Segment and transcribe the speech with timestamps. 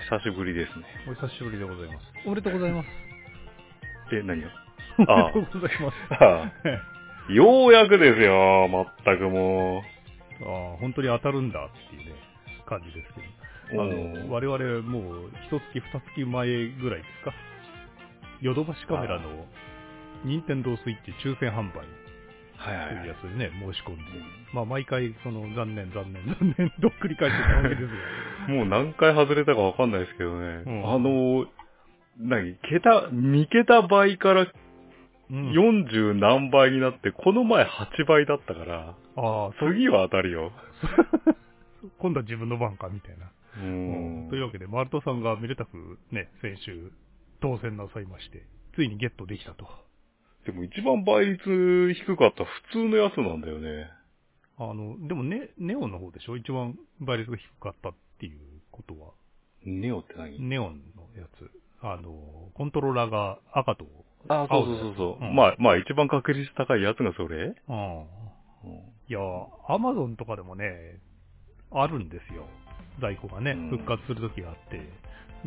[0.00, 0.84] 久しぶりですね。
[1.08, 2.06] お久しぶりでございます。
[2.26, 2.88] おめでとうございます。
[4.12, 4.48] え、何が
[4.98, 5.94] おめでとうございます。
[6.10, 6.52] あ
[7.28, 9.82] あ ようやくですよ、まったくも
[10.40, 12.14] ああ、本当に当たるんだっていうね、
[12.66, 13.76] 感じですけう。
[13.76, 13.82] ど。
[13.82, 17.32] あうんの、我々もう、一月二月前ぐらいですか？
[18.42, 19.46] ヨドバシカメラの、
[20.24, 21.78] 任天堂スイッチ抽選販売
[22.58, 23.14] はいというや。
[23.16, 24.02] つにね、申し込んで。
[24.52, 27.88] まあ、毎回、その、残念、残念、残念、と繰り返してたわけですよ。
[28.48, 30.62] もう何回外れたかわかんないですけどね。
[30.66, 31.46] うんあの、
[32.18, 34.46] 何桁、2桁倍から
[35.30, 40.52] うん40何倍になって、この前8倍だったから、ああ、次は当たるよ。
[41.98, 43.30] 今度は自分の番か、みたいな。
[43.58, 43.60] う
[44.26, 46.92] んというわけで、マルトさんがめでたくね、先週、
[47.40, 48.42] 当選なさいまして、
[48.74, 49.66] ついにゲットできたと。
[50.44, 53.90] でも一番倍率低かった普通のやつなんだよね。
[54.58, 56.36] あの、でもね、ネオンの方でしょ？
[56.36, 58.38] 一番倍率が低かったっていう
[58.70, 59.10] ことは？
[59.66, 60.40] ネオって何？
[60.40, 61.50] ネオンのやつ。
[61.82, 63.86] あの、コントローラーが赤と、
[64.28, 65.24] あ、そうそうそうそう。
[65.24, 67.54] うんまあ、まあ一番確率高いやつがそれ？
[67.68, 68.00] うん。
[68.00, 68.06] うん
[69.08, 69.20] いや、
[69.68, 70.98] アマゾンとかでもね、
[71.70, 72.46] あるんですよ。
[73.00, 74.80] 在庫がねうん、復活する時があって。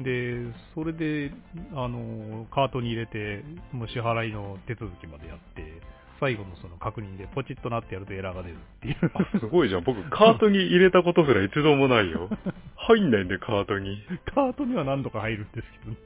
[0.02, 1.34] で、それで、
[1.74, 5.82] あの、カートに入れて、もう支払いの手続きまでやって、
[6.20, 9.12] 最後のその確認でポチッとなってやるとエラーが出るっていう。
[9.14, 9.84] あすごいじゃん。
[9.84, 12.30] 僕、カートに入れたことすら一度もないよ。
[12.76, 13.98] 入んないんで、カートに。
[14.34, 15.98] カートには何度か入るんですけどね。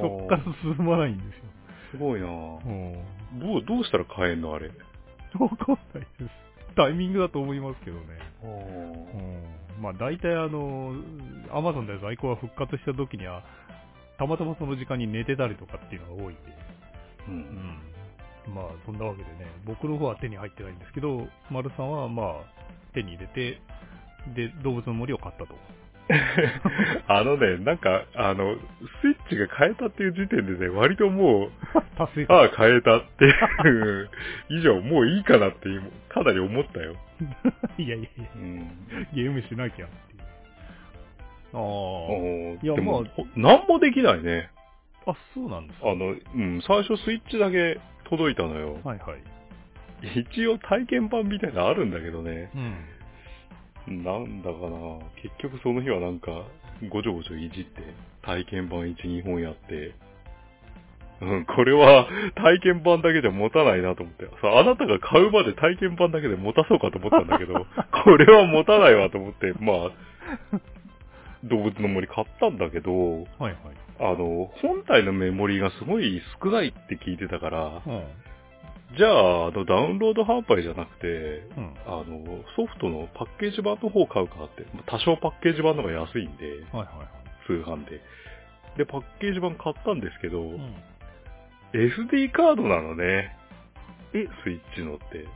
[0.00, 0.42] そっそから
[0.76, 1.44] 進まないんですよ。
[1.92, 3.40] すごいなうん。
[3.40, 4.70] どう、どうしたら買えんのあれ？
[5.38, 6.30] わかんないです。
[6.76, 8.04] タイミングだと思いますけどね。
[8.44, 8.46] う
[9.78, 9.82] うん。
[9.82, 10.94] まあ大体あの、
[11.50, 13.42] アマゾンで在庫が復活した時には、
[14.18, 16.42] たまたまその時間に寝てたりとかっていうのが多いんで。
[17.28, 17.95] うんん。
[18.54, 22.26] まあそんなわけでね、僕の方は手に入ってないんですけど、丸さんはまあ
[22.94, 23.60] 手に入れて、
[24.34, 25.54] で、動物の森を買ったと。
[27.08, 28.56] あのね、なんか、あの、
[29.02, 31.50] スイッチが変えたっていう時点でね、割ともう、
[31.98, 34.10] 達成ああ、変えたっていう、
[34.50, 35.68] 以上、もういいかなって、
[36.08, 36.94] かなり思ったよ。
[37.76, 38.58] いやいやいや、うん。
[39.14, 40.22] ゲームしなきゃっていう。
[41.52, 44.50] あおいやまあほなんもできないね。
[45.06, 45.12] あ。
[45.12, 45.90] あ、そうなんですか。
[45.90, 48.78] あの、うん、最初スイッチだけ届いたのよ。
[48.84, 50.20] はいはい。
[50.20, 52.50] 一応体験版みたいなのあるんだけどね。
[53.86, 54.04] うん。
[54.04, 54.98] なんだかな。
[55.22, 56.44] 結局その日はなんか、
[56.90, 57.82] ごちょごちょいじって、
[58.22, 59.94] 体験版1、2本やって、
[61.20, 64.26] うん、これは体験版だけじゃ持たないなと思って。
[64.42, 67.54] さあなたが買うまで体験版だけで持たそうかと思ったんだけど、
[68.04, 70.60] これは持たないわと思って、まあ、
[71.48, 73.56] 動物の森買ったんだけど、はいはい。
[73.98, 78.04] あの、本体のメモリがすごい少ないって聞いてたから、うん。
[78.96, 81.06] じゃあ、あの、ダウンロード販売じゃなくて、
[81.56, 81.74] うん。
[81.86, 87.08] あの、ソフトのパッケージ版の方を買うかって、多少パッケージ版の方が安いんで、はいはいはい。
[87.46, 88.00] 通販で。
[88.76, 90.74] で、パッケージ版買ったんですけど、うん。
[91.72, 93.36] SD カードなのね。
[94.14, 94.26] え？
[94.44, 95.26] スイッチのって。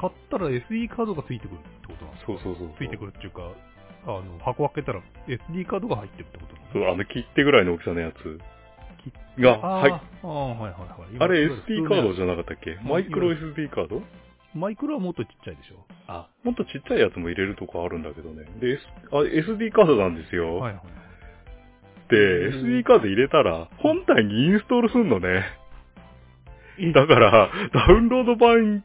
[0.00, 2.32] 買ったら SD カードがついてくるってことなんですか？
[2.32, 2.76] そうそうそうそう。
[2.78, 3.50] ついてくるっていうか、
[4.04, 8.38] あの、箱開けたら SD カードが入ってるってことそう、かあの切手ぐらいの大きさのやつ
[9.36, 9.92] 切が、はい。
[9.92, 11.18] あーはいはいはい。
[11.18, 12.74] あれ今 SD カードじゃなかったっけ？
[12.74, 14.02] んマイクロ SD カード？
[14.54, 18.44] マイクロはもっとちっちゃいでしょあ、もっとちっちゃいやつも入れるとこあるんだけどね。
[18.60, 20.56] で、S、あ SD カードなんですよ。
[20.58, 20.82] はいはい。
[22.10, 22.16] で、
[22.48, 25.44] うん SD カード入れたら、本体にインストールすんのね。
[26.78, 26.92] え？
[26.92, 28.82] だから、ダウンロード版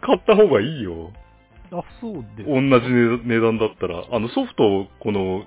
[0.00, 1.12] 買った方がいいよ。
[1.72, 2.48] あ、そうです。
[2.48, 4.04] 同じ値値段だったら。
[4.10, 5.44] あのソフトを、この、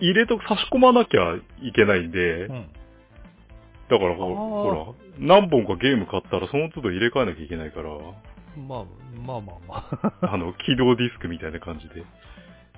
[0.00, 2.66] 入れと差し込まなきゃいけないんで、うん。
[3.90, 7.90] だからほら、何本かゲーム買ったらその都度入れ替えなきゃいけないから、
[8.58, 8.84] まあ、
[9.26, 10.12] まあまあまあ。
[10.32, 12.04] あの、起動ディスクみたいな感じで。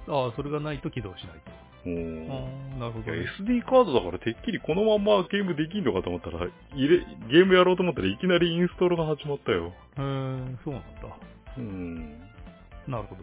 [0.08, 1.88] ああ、それがないと起動しないと。
[1.88, 3.26] もうああ、なるほどね。
[3.38, 6.98] SD カードだからてっきりこのままゲームできんのかと思ったら、入れ、
[7.30, 9.66] ゲームやろうと思ったらいきなりインストールが始まったよ。
[9.66, 9.72] へえ、
[10.64, 11.16] そうなんだ。
[11.56, 12.29] うん。
[12.90, 13.22] なるほど。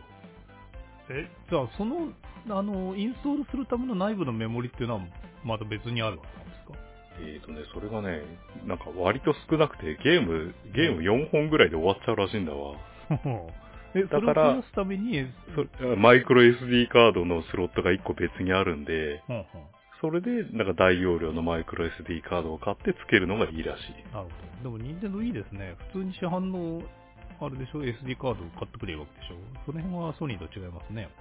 [1.10, 2.10] え、じゃあ、その、
[2.50, 5.02] あの、インストールするための内部のメモリっていうのは、
[5.44, 6.74] また別にあるわけなんですか？
[7.20, 8.22] えーとね、それがね、
[8.66, 12.76] なんか割と少なくて、ゲーム、ゲーム4本ぐらいで終わっちゃうらしいんだわ。
[13.96, 15.26] え、だからそれを増やすために、
[15.80, 19.46] そマイクロ SD カードのスロットが1個別にあるんで、うんうん
[20.00, 24.14] それで、なんか大容量のマイクロ SD カードを買って付けるのがいいらしい。
[24.14, 24.28] なる
[24.62, 24.78] ほど。
[24.78, 25.74] でも、任天堂いいですね。
[25.92, 26.84] 普通に市販の、
[27.40, 29.36] あれでしょ ?SD カードを買ってくれるわけでしょ？
[29.66, 31.12] その辺はソニーと違いますね、やっ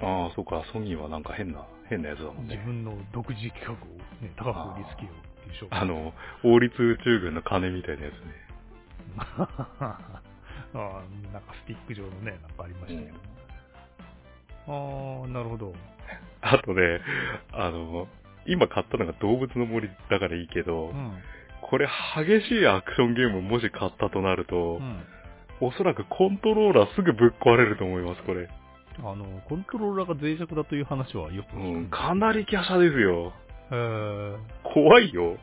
[0.00, 0.06] ぱ。
[0.06, 2.54] ああ、そうか、ソニーはなんか変な、変なやつだもんね。
[2.56, 3.76] 自分の独自企画を、
[4.20, 6.12] ね、高く売りつけようっていう商あの、
[6.44, 8.20] 王立宇宙軍の鐘みたいなやつね。
[9.16, 9.98] あ
[10.74, 13.16] あ、なんかスティック状のね、なんかありましたけど。
[14.68, 15.72] ああ、なるほど。
[16.42, 17.00] あとね、
[17.52, 18.08] あの、
[18.46, 21.12] 今買ったのが動物の森だからいいけど、うん。
[21.68, 24.98] これ激しいアクションゲームもし買ったとなるとう、ん。
[25.60, 28.48] おそらくコントローラーすぐぶっ壊れると思います、これ。
[28.98, 33.32] あの、コントローラーが脆弱だという話はよく聞くうん、かなり華奢ですよ。
[33.70, 35.36] へー怖いよ。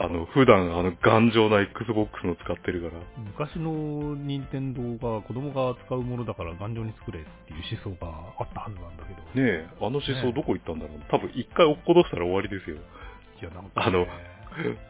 [0.00, 3.02] あの、普段あの頑丈な Xbox の使ってるから。
[3.16, 9.42] 昔の任天堂が子供が使うものだから頑丈に作れっていう思想があったはずなんだけど。
[9.42, 11.00] ねえ、あの思想どこ行ったんだろう。
[11.10, 12.76] 多分一回落っことしたら終わりですよ。
[12.76, 14.06] いや、なんか、ね、あの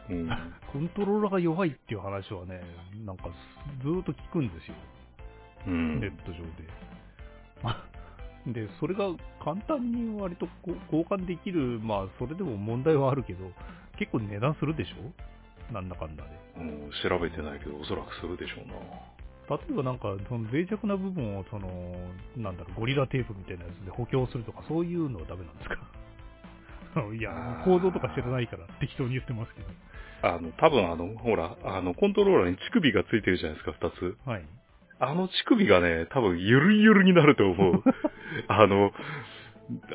[0.09, 0.29] うん。
[0.71, 2.61] コントローラーが弱いっていう話はね、
[3.05, 3.29] なんか
[3.81, 4.75] ずーっと聞くんですよ。
[5.67, 6.43] うんネット上で。
[8.67, 9.09] で、それが
[9.43, 10.47] 簡単に割と
[10.91, 13.51] 交換できる、まあ、それでも問題はあるけど、
[13.97, 15.73] 結構値段するでしょ？
[15.73, 16.29] なんだかんだで。
[16.57, 18.73] うん、調べてないけど、おそらくするでしょうな。
[19.57, 21.67] 例えばなんか、その脆弱な部分を、その、
[22.37, 25.75] なんだろう、ゴリラテープみたいなやつで補強するとか、そういうのはダメなんですか？
[27.17, 29.67] いや、構造とか知らないから適当に言ってますけど。
[30.21, 34.17] あの、多分あの、ほら、あの、コントローラーに乳首がついてるじゃないですか、二つ。
[34.25, 34.45] はい。
[35.01, 37.83] あの乳首がね、多分ゆるゆるになると思う。
[38.49, 38.91] あの、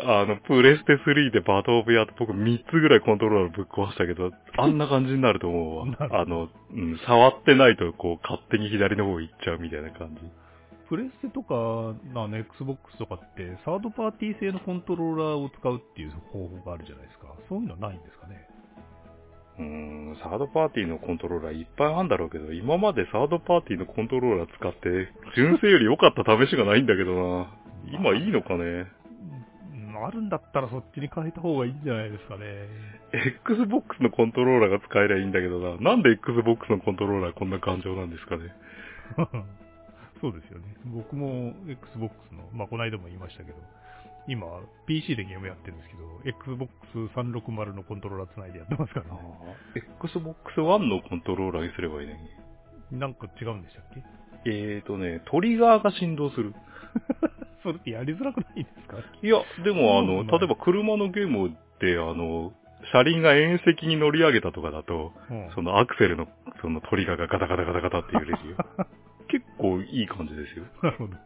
[0.02, 5.96] あの、プレステ3でバトルオブヤーと僕3つぐらいコントローラーぶっ壊したけど、あんな感じになると思うわ。
[6.11, 10.23] あの、うん、触ってないとこう勝手に左の方行っちゃうみたいな感じ。
[10.88, 17.28] プレステとか、あの、Xbox とかって、サードパーティー製のコントローラーを使うっていう方法があるじゃないですか。
[17.48, 18.48] そういうのはないんですかね？
[19.58, 27.46] うーん、サードパーティーのコントローラーいっぱいあるんだろうけど、今までサードパーティーのコントローラー使って、純正より良かった試しがないんだけどな。
[27.92, 28.64] 今いいのかね？
[28.64, 32.44] うんあるんだったらそっちに変えた方がいいんじゃないですかね。
[33.46, 35.76] Xbox のコントローラーが使えりゃいいんだけどな。
[35.78, 38.52] なんで Xbox のコントローラーこんな頑丈なんですかね？
[40.20, 40.64] そうですよね。
[40.87, 43.58] 僕も Xbox の、まあ、この間も言いましたけど、
[44.26, 44.46] 今、
[44.87, 49.11] PC でゲームやってるんですけど、Xbox360 のコントローラー繋いでやってますからね。
[50.02, 52.19] Xbox One のコントローラーにすればいいね。
[52.93, 54.02] なんか違うんでしたっけ？
[54.46, 56.55] えーとね、トリガーが振動する。
[57.64, 58.99] それってやりづらくないですか？
[59.22, 62.52] いや、でもあの、例えば車のゲームで、あの、
[62.93, 66.28] 車輪が縁石に乗り上げたとかだと、うんそのアクセルの、
[66.60, 68.38] そのトリガーがガタガタガタガタって揺れるよ。
[69.64, 70.64] 結構いい感じですよ。
[70.82, 71.16] なるほど。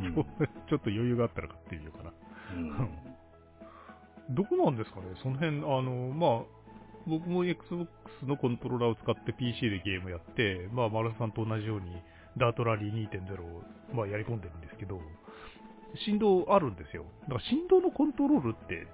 [0.00, 0.14] うん
[0.68, 2.12] ちょっと余裕があったら買ってみようかな。
[2.56, 2.88] うん
[4.30, 5.06] どこなんですかね？
[5.22, 6.64] その辺、あの、まあ、
[7.06, 7.90] 僕も Xbox
[8.24, 11.94] のコントローラーを使って PC でゲームやって、まあ、マルさんと同じように、
[12.38, 13.62] ダートラリー2.0を、
[13.92, 14.98] まあ、やり込んでるんですけど、
[16.06, 17.04] 振動あるんですよ。
[17.24, 18.86] だから振動のコントロールって、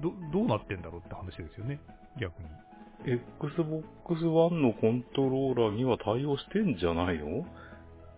[0.00, 1.80] ど、どうなってんだろうって話ですよね？
[2.20, 2.48] 逆に。
[3.04, 7.44] Xbox One のコントローラーには対応してんじゃないの？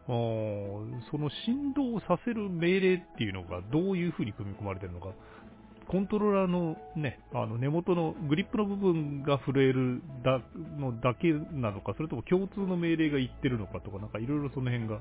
[0.09, 5.09] その振動させる命令っていうのがどういう風に組み込まれてるのか、
[5.87, 10.41] コントローラーのね、あの根元のグリップの部分が震えるだ
[10.79, 15.01] のだけなのか、それとも共通の命令が言ってるのかとか、なんかいろいろその辺が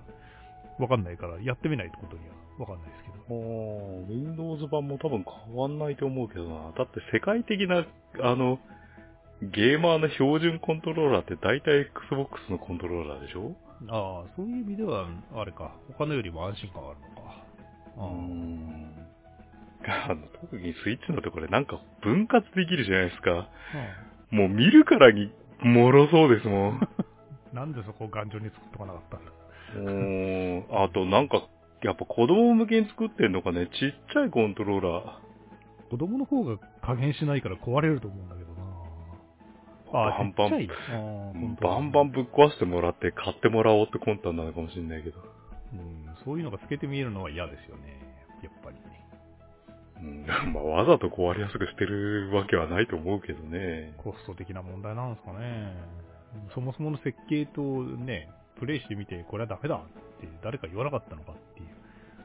[0.78, 3.36] わかんないから、やってみないってことにはわかんないですけど。
[4.10, 6.72] Windows 版も多分変わんないと思うけどな。
[6.78, 7.86] だって世界的な、
[8.22, 8.60] あの、
[9.42, 13.56] ゲーマーの標準コントローラーって大体 Xbox のコントローラーでしょ？
[13.90, 17.44] ああ、そういう意味では、あれか、他のよりも安心感があるのか。
[17.98, 18.88] うーん。
[20.10, 23.48] あの、特にスイッチのところでなんか分割できるじゃないですか。
[24.32, 25.32] もう見るからに、
[25.62, 26.88] 脆そうですもん。
[27.54, 29.32] なんでそこを頑丈に作っとかなかったんだ。
[29.76, 30.84] うーん。
[30.84, 31.48] あとなんか、
[31.84, 35.28] やっぱ子供向けに作ってんのかね、ちっちゃいコントローラー。
[35.90, 38.47] 子供の方が加減しないから壊れると思うんだけどな。
[39.94, 45.20] あバンバンバンバンぶっ壊してもらって買ってもらおうって魂胆なのかもしれないけど。
[45.74, 48.00] うん、そういうのが透けて見えるのは嫌ですよね。
[48.44, 48.82] やっぱりね。
[50.00, 53.94] うん、まあわざと壊れやすくしてるわけはないと思うけどね。
[53.98, 55.74] コスト的な問題なんですかね。
[56.54, 58.30] そもそもの設計とね、
[58.60, 59.80] プレイしてみて、これはダメだっ
[60.20, 61.68] て誰か言わなかったのかっていう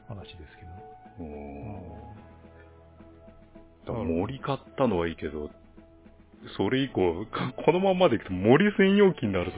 [0.07, 1.25] 話ですけど。
[1.25, 2.13] うん。
[3.85, 5.49] だから森買ったのはいいけど、
[6.57, 9.57] それ以降、かこのまんまでいくと森専用機になるぞ。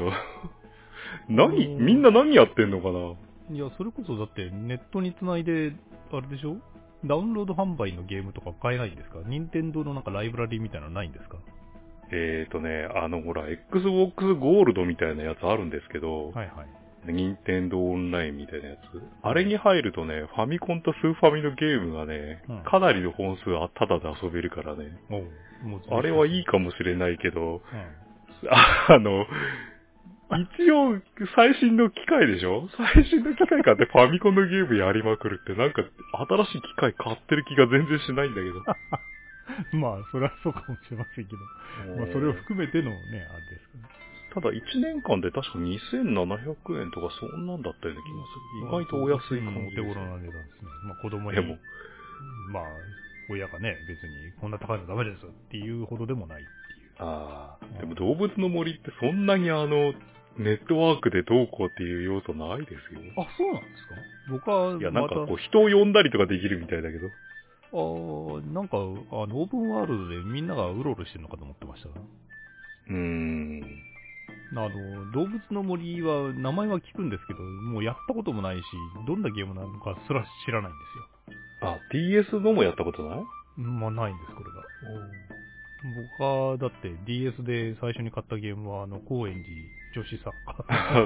[1.30, 1.66] 何？
[1.76, 3.56] うんみんな何やってんのかな？
[3.56, 5.74] いや、それこそだってネットにつないで、
[6.12, 6.58] あれでしょ？
[7.06, 9.20] ダウンロード販売のゲームとか買えないんですか？
[9.26, 11.38] 任天堂のなんかライブラリーみたいなのないんですか？
[12.12, 17.12] えーとね、あのほら、Xbox ゴールドみたいなやつあるんですけど、はいはい。
[17.12, 18.80] 任天堂オンラインみたいなやつ。
[19.22, 24.86] あれに入るとね、ファミコンとスーファミのゲームがね、うんかなりの本数あタダで遊べるからね。
[25.12, 25.24] おう
[25.66, 26.46] もうあれはいいい。
[26.46, 28.06] かもしれないけど、うん
[28.48, 29.26] あの、
[30.60, 31.02] 一応、
[31.36, 32.68] 最新の機械でしょ？
[32.78, 35.84] 最新の機械買ってファミコンのゲームやりまくるって、なんか、
[36.28, 38.66] 新しい機械買ってる気が全然しないんだけど。
[39.78, 41.38] まあ、それはそうかもしれませんけど。
[41.98, 43.84] まあ、それを含めてのね、あれですかね。
[44.34, 48.68] ただ、1年間で確か2700円とかそんなんだったような気がする。
[48.68, 50.72] 意外とお安い感じお手頃な値段ですね。
[50.84, 51.36] まあ、子供に。
[51.36, 51.58] でも、
[52.52, 52.64] まあ、
[53.30, 56.92] 親がね、別にこんな高いのダメですっていうほどでもないっていう。
[57.00, 59.94] ああ、でも動物の森ってそんなにあの、
[60.38, 63.02] ネットワークでどうこうっていう要素ないですよ。
[63.18, 63.96] あ、そうなんですか？
[64.30, 67.08] 僕は、いや、なんかこう人を呼んだりとかできるみたいだけど。
[67.08, 67.78] あ
[68.40, 68.80] あ、なんか、あ
[69.28, 71.90] の、オープンワールドでみんながうろうろしてるのかと思ってました。
[71.90, 73.62] うーん。
[74.52, 78.64] あの、動物の森は名前は聞くんですけど、もうやったこともないし、
[79.08, 81.08] どんなゲームなのかすら知らないんですよ。
[81.70, 83.24] あ、DS のもやったことない？
[83.58, 84.64] まあ、ないんです、これが。
[86.18, 90.64] 僕は、だって DS で最初に買ったゲームは、あの、高円寺女子サッカ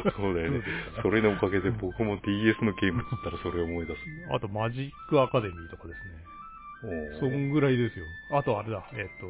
[0.07, 0.11] ー。
[0.15, 0.61] そうだよね。
[1.01, 3.99] それのおかげで僕も DS のゲームって言ったらそれを思い出す。
[4.31, 7.19] あと、マジックアカデミーとかですね。
[7.19, 8.05] そんぐらいですよ。
[8.31, 9.27] あと、あれだ、えっ、と、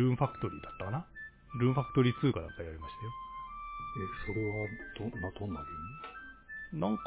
[0.00, 1.04] ルーンファクトリーだったかな？
[1.58, 3.10] ルーンファクトリー2かなんかやりましたよ。
[3.98, 5.99] え、それは、ど、な、どんなゲーム？
[6.72, 7.02] なんか、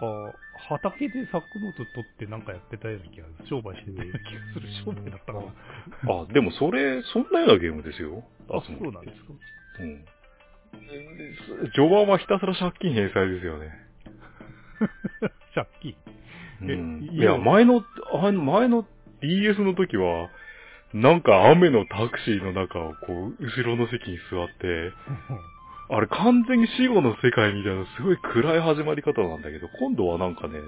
[0.56, 6.22] 畑で作物取ってなんかやってたような気が、商売してたような気がする商売だったかな。
[6.22, 8.24] あ、でもそれ、そんなようなゲームですよ。
[8.50, 9.34] あ、そうなんですか。
[9.80, 10.06] うん。
[11.76, 13.72] 序盤はひたすら借金返済ですよね。
[15.56, 15.96] 借金、
[16.62, 18.86] うん、いや、前の、あの、前の
[19.22, 20.30] DS の時は、
[20.94, 24.92] なんか雨のタクシーの中をこう、後ろの席に座って、
[25.90, 30.60] あれ完全に死後の世界みたいなすごい暗い始まり方なんだけど、今度はなんかね、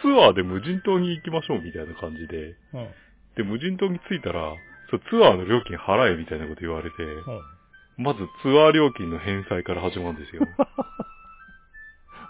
[0.00, 2.88] ツアーで無人島に行きましょうみたいな感じで、うん、
[3.36, 4.54] で、無人島に着いたら、
[4.90, 10.42] そうツアーの料金払えみたいなこと言われて、うん、まずツアー料金の返済から始まるんですよ。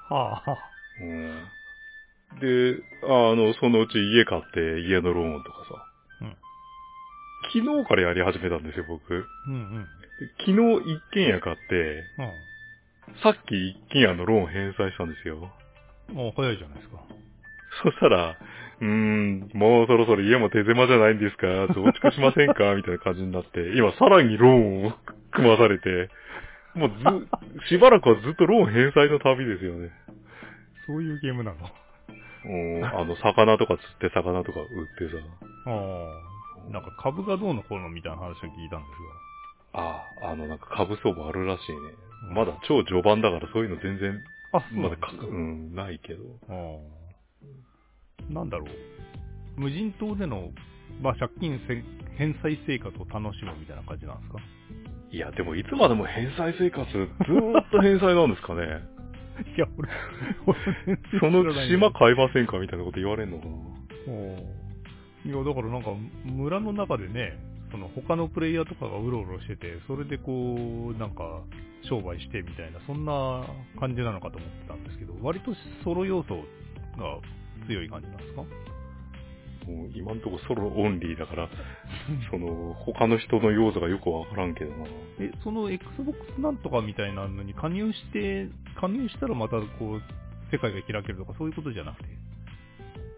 [0.09, 0.59] は あ、
[1.01, 1.45] うん。
[2.41, 5.87] で、あの、そのうち家買って家のローンとかさ、
[6.23, 6.37] うん、
[7.65, 9.27] 昨日からやり始めたんですよ、僕。
[9.47, 9.98] うんうん
[10.39, 15.51] 昨日一軒家買って、うん、さっき一軒家のローン返済したんですよ。
[16.13, 16.99] もう早いじゃないですか。
[17.85, 18.37] そしたら、
[18.81, 21.47] うーん、もうそろそろ家も手狭じゃないんですか？
[21.75, 22.75] 増築しませんか？
[22.77, 24.93] みたいな感じになって、今さらにローンを
[25.33, 26.09] 組まされて、
[26.75, 26.91] もう
[27.61, 29.91] ず、しばらくはずっとローン返済の旅ですよね。
[30.87, 31.59] そういうゲームなの？
[32.45, 35.23] うん、あの、魚とか釣って魚とか売ってさ。
[35.67, 36.73] ああ。
[36.73, 39.28] なんか株がどうのこうのみたいな話を聞いたんですが。
[39.79, 41.79] ああ、あの、なんか株相場あるらしいね。
[42.35, 44.19] まだ超序盤だからそういうの全然、
[44.53, 46.25] あ、まだか、うん、ないけど。
[48.29, 49.61] なんだろう。
[49.61, 50.51] 無人島での、
[51.01, 51.59] まあ、借金
[52.17, 54.39] 返済生活を楽しむみたいな感じなんですか？
[55.11, 58.63] いや、でもいつまでも返済生活、ずーっと返済なんですかね。
[59.57, 59.89] いや、俺、
[60.47, 60.59] 俺
[61.21, 63.53] その島買いませんかみたいなこと言われんのかな。
[65.25, 65.91] いや、だからなんか、
[66.25, 67.39] 村の中でね、
[67.71, 71.43] その他のプレイヤーとかがうろうろしてて、それでこう、なんか、
[71.89, 73.47] 商売してみたいな、そんな
[73.79, 75.53] 感じなのかと思ってたんですけど、割と
[75.85, 76.37] ソロ要素
[76.99, 77.19] が
[77.67, 78.43] 強い感じなんですか？
[78.43, 81.49] もう今んとこソロオンリーだから、
[82.31, 84.87] その、他の人の要素がよくわからんけどな。
[85.21, 88.49] え、その Xbox なんとかみたいなのに加入して、
[88.81, 90.03] 加入したらまたこう、
[90.51, 92.09] 世界が開けるとかそういうことじゃなくて？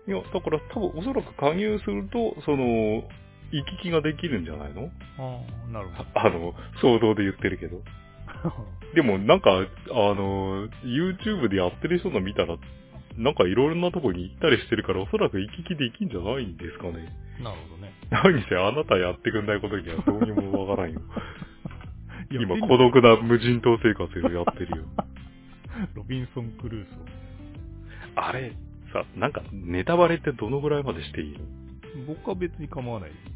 [0.09, 3.05] いや、だから多分おそらく加入すると、その、
[3.53, 4.91] 行き来ができるんじゃないの？
[5.19, 6.11] ああ、なるほど。
[6.15, 7.81] あの、想像で言ってるけど。
[8.95, 9.55] でもなんか、あ
[10.15, 12.57] の、YouTube でやってる人の見たら、
[13.17, 16.93] なんかいろいろなとこに行ったりしてるから、おそらく行き来できんじゃないんですかね。
[17.43, 17.93] なるほどね。
[18.11, 21.01] 何せあなたやってくんないことにはどうにもわからんよ。
[22.31, 24.85] 今、孤独な無人島生活をやってるよ。
[25.95, 26.97] ロビンソン・クルーソー。
[28.15, 28.53] あれ、
[28.93, 31.41] さ、なんかネタバレってどのぐらいまでしていいの？
[32.07, 33.30] 僕は別に構わないです。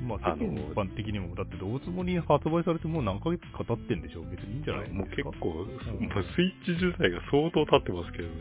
[0.00, 4.98] まあ、世間一般的にも、だって動物森に発売されてもう何ヶ月か経ってんでしょ別にいいんじゃないですか。
[4.98, 8.34] もう結構、うん、まあ、スイッチ自体が相当経ってますけどね。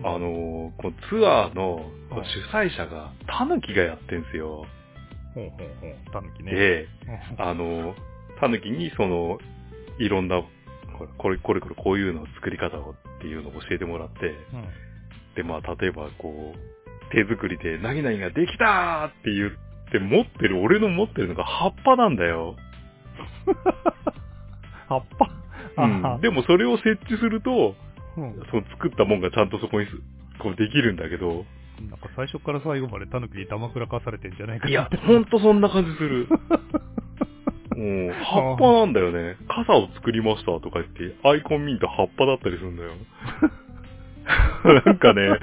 [0.00, 4.64] うん、あのー、このツアーの主催者が、タヌキがやってんすよ。
[5.34, 6.52] ほうほうほう、タヌキね。
[6.52, 6.88] で、
[7.38, 7.94] あのー、
[8.40, 9.38] タヌキにその、
[9.98, 10.42] いろんな、
[11.18, 19.50] これ、これこれこういうの作り方をっていうのを教えてもらって、うん、で、まあ、例えばこう、手作りで、何々ができたって言っ
[19.90, 22.56] て持ってる、俺の持ってるのが葉っぱなんだよ。
[24.88, 25.04] 葉っ
[25.76, 25.82] ぱ？
[25.82, 26.20] うん。
[26.20, 27.74] でもそれを設置すると、
[28.16, 29.86] うん、その作ったもんがちゃんとそこに
[30.38, 31.44] こうできるんだけど。
[31.90, 36.26] なんか最初から最後までタヌキにダマくらかされてんじゃないかいや、ほんとそんな感じする。
[37.76, 39.36] もう、葉っぱなんだよね。
[39.46, 42.92] 傘を作りましたとか言って、アイコン見ると葉っぱだったりするんだよ。
[44.86, 45.38] なんかね、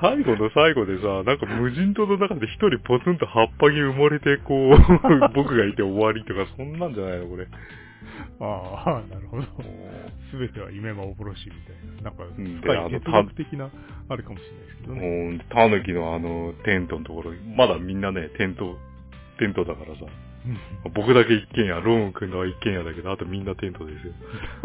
[0.00, 4.78] 最後の最後でさ、なんか無人島の中で一人ポツンと葉っぱに埋もれて、こう、
[5.34, 7.48] 僕がいて終わりとか、そんなんじゃないのこれ。
[8.40, 9.44] ああ、なるほど。
[10.30, 12.02] すべては夢幻みたいな。
[12.02, 13.70] なんか、深い哲学的な、
[14.08, 15.44] あるかもしれないですけどね。
[15.48, 18.78] タヌキのあの、テントのところ、まだみんなね、テント、
[19.38, 20.06] テントだからさ、
[20.94, 24.12] 僕だけ一軒家、ローン君の一軒家だけど、あとみんなテントですよ。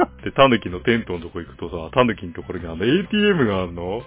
[0.23, 4.03] で、タヌキのテントのとこ行くとさ、タヌキのところにあの ATM があるの？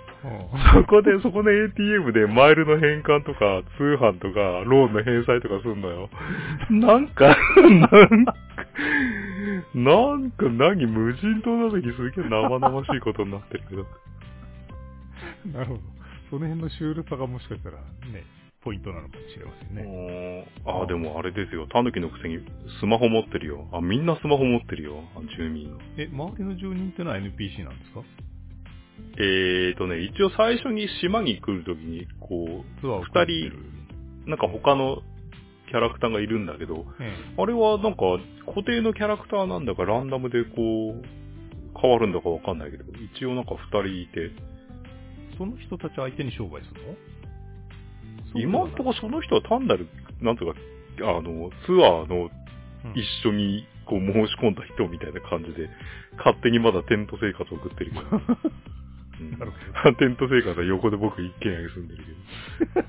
[0.75, 6.11] そこで、そこの ATM でマイルの返還とか、通販とか、ローンの返済とかすんのよ。
[6.71, 8.37] なんか、なんか、
[9.75, 13.87] なんか何、無人島の時すげえ生々しいことになってるけど。
[15.53, 15.81] なるほど。
[16.31, 18.25] その辺のシュールさがもしかしたらね、
[18.65, 20.47] ポイントなのかもしれませんね。
[20.65, 21.67] ああ、でもあれですよ。
[21.67, 22.39] タヌキのくせに
[22.81, 23.67] スマホ持ってるよ。
[23.73, 25.03] あ、みんなスマホ持ってるよ。
[25.37, 25.77] 住民。
[25.99, 28.03] え、周りの住人ってのは NPC なんですか？
[29.19, 33.53] えーとね、一応最初に島に来るときに、こう、二人、
[34.27, 35.03] なんか他の
[35.69, 38.01] キャラクターがいるんだけど、ええ、あれはなんか
[38.47, 41.03] 固定のキャラクターなんだかランダムでこう、
[41.81, 42.85] 変わるんだかわかんないけど、
[43.17, 44.31] 一応なんか二人いて。
[45.39, 46.95] その人たち相手に商売するの？
[48.35, 49.89] 今んとこその人は単なる、
[50.21, 50.55] なんとか、
[51.01, 52.31] あの、ツアーの
[52.95, 55.69] 一緒にこう申し込んだ人みたいな感じで、
[56.19, 58.09] 勝手にまだテント生活を送ってるから。
[59.21, 59.97] うん。
[59.97, 62.81] テント生活は横で僕一軒家に住んでるけ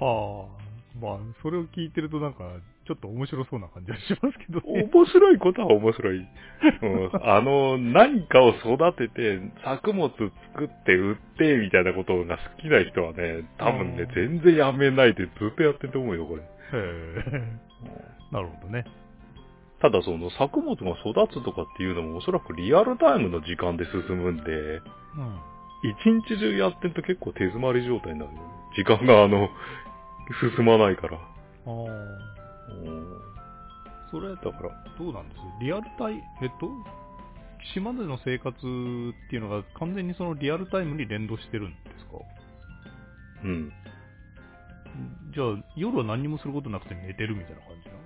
[0.00, 0.04] ど。
[0.06, 0.56] はあ。
[1.00, 2.44] まあ、それを聞いてるとなんか、
[2.86, 6.18] ちょっと面白そうな感じはしますけど、ね、面白いことは面白い。
[6.18, 10.28] うん、あの、何かを育てて、作物作
[10.64, 16.42] って売って、みたいなことが好きな人はね、多分ね、全然やめないでずっとやってると思うよ、これ。
[16.42, 17.66] へえ。
[18.30, 18.84] なるほどね。
[19.80, 24.80] ただその作物が育つとかっていうのもおそらくリアルタイムの時間で進むんで、うん、
[25.82, 28.30] 一日中やってると結構手詰まり状態になる、
[28.76, 29.50] 時間があの、
[30.56, 31.18] 進まないから。
[31.18, 31.20] あ
[31.66, 32.35] あ。
[34.10, 34.52] それ、だから、
[34.98, 35.38] どうなんです？
[35.60, 36.70] リアルタイ、えっと、
[37.74, 38.60] 島での生活っ
[39.30, 42.12] ていうのが完全にそのリアルタイムに連動してるんですか？
[43.44, 43.72] うん。
[45.34, 48.00] じゃあ、夜は何もすることなくて寝てるみたいな感じなの？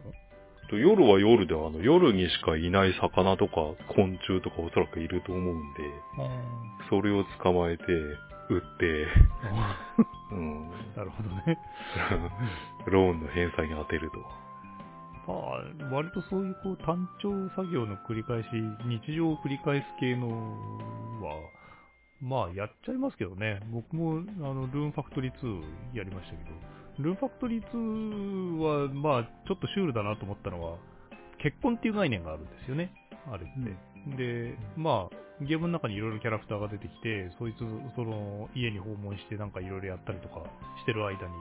[0.73, 3.55] 夜は夜で、あの、夜にしかいない魚とか
[3.95, 5.81] 昆虫とかおそらくいると思うんで、
[6.89, 7.85] それを捕まえて、
[8.51, 9.07] 売って、
[10.33, 11.59] うん、 なるほどね。
[12.87, 14.19] ローンの返済に当てると。
[15.27, 18.49] まあ、割とそういうこう単調作業の繰り返し、
[18.85, 21.39] 日常を繰り返す系のは、
[22.21, 23.61] まあやっちゃいますけどね。
[23.73, 26.51] 僕もあのルーンファクトリー2やりましたけど、
[26.99, 30.79] ルーンファクトリー2はまあちょっとシュールだなと思ったのは、
[31.43, 32.93] 結婚っていう概念があるんですよね。
[33.31, 33.53] あれって。
[34.07, 37.59] うん、で、まあ、ゲームの中にいろいろキャラクターが出てきて、そいつ、
[37.97, 40.45] その、家に訪問してなんかいろいろやったりとか
[40.81, 41.33] してる間に、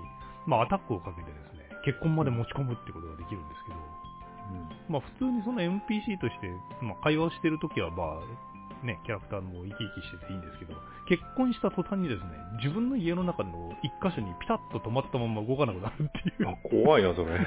[0.47, 6.49] まあアタックをかけてですね、結婚まで持ち込むってことができるんですけど、うん、まあ普通にその NPC として、
[6.81, 10.73] まあ会話をしてるときはまあ、ね、キャラクターも生き生きしてていいんですけど、
[11.07, 12.31] 結婚した途端にですね、
[12.63, 16.83] 自分の家の中の一箇所にピタッと止まったまま動かなくなるっていう。
[16.85, 17.39] 怖いな、それ。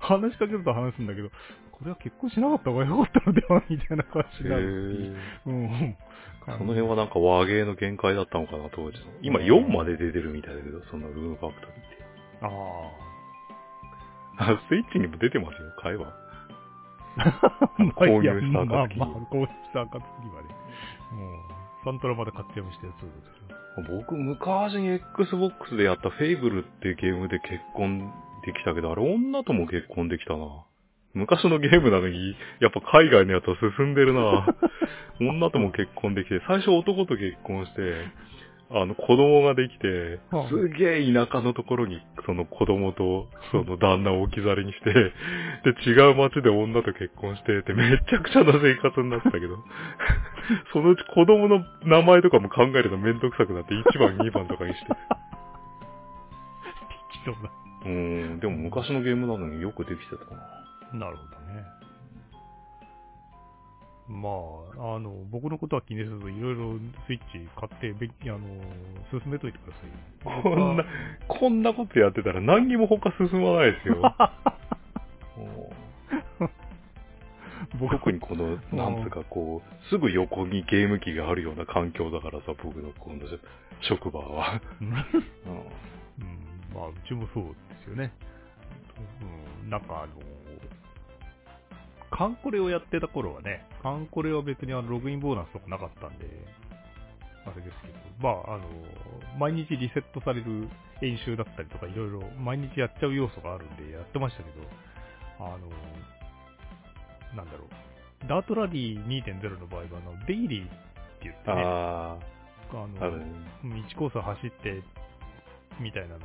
[0.00, 1.30] 話しかけると話すんだけど、
[1.72, 5.16] これは結婚しなかった方がよかったのではみたいな感じになる。
[5.46, 5.96] うん。
[6.46, 9.04] その辺はなんか和芸の限界だったのかな、当時の。
[9.22, 12.04] 今4まで出てるみたいだけど、そのルームファクトリーって。
[12.42, 13.07] ああ。
[14.68, 16.12] スイッチにも出てますよ、会話。
[17.96, 19.00] 購入した暁に。
[19.00, 20.48] まあ、まあ、購入した暁にはね。
[21.12, 23.10] もう、サントラまで買っちゃいましたよ、そう。
[23.98, 28.12] 僕、昔に Xbox でやったフェイブルっていうゲームで結婚
[28.44, 30.46] できたけど、あれ女とも結婚できたな。
[31.14, 34.46] 昔のゲームなのに、やっぱ海外のやつは進んでるな。
[35.20, 38.06] 女とも結婚できて、最初男と結婚して、
[38.70, 44.92] あの、子供ができて、すげえ田舎のところに、その子供と、その旦那を置き去りにして、
[45.64, 49.56] で、違う街で女と結婚してて、めちゃくちゃな生活になってたけど、
[50.74, 54.86] そのうち子供の名前とかも考えるのめんどくさくなって1番、2番とかにして。
[57.12, 57.50] 適当だ。
[57.86, 61.06] うん、でも昔のゲームなのによくできてたな。
[61.06, 61.77] なるほどね。
[64.08, 64.30] ま
[64.78, 68.40] あ、あの、僕のことは気にせず、いろいろスイッチ買って、べあの、
[69.10, 70.42] 進めといてください。
[70.42, 70.84] こんな、
[71.28, 74.02] こんなことやってたら何にも他進まないですよ。
[77.78, 83.20] 特にこの、なんつうかこう、すぐ横にゲーム機があるような環境だからさ、僕のこの
[83.82, 84.60] 職場は。
[84.80, 85.00] うん、ま
[86.82, 87.52] あ、うちもそうで
[87.84, 88.12] すよね。
[89.62, 90.47] うん、なんかあの、
[92.10, 96.26] カンコレをやってた頃はね、カンコレは別にあのログインボーナスとかなかったんで、
[97.46, 98.64] あれですけど、まあ、あの、
[99.38, 100.68] 毎日リセットされる
[101.02, 104.56] 演習だったりとか、いろいろ毎日やっちゃう要素があるんでやってましたけど、
[105.40, 105.58] あの、
[107.36, 107.64] なんだろ
[108.24, 110.76] う、ダートラリー2.0の場合は、あの、デイリーって
[111.22, 112.18] 言ってね、あ
[112.72, 113.24] の、あね、
[113.64, 114.82] 1コース走って、
[115.80, 116.20] みたいなの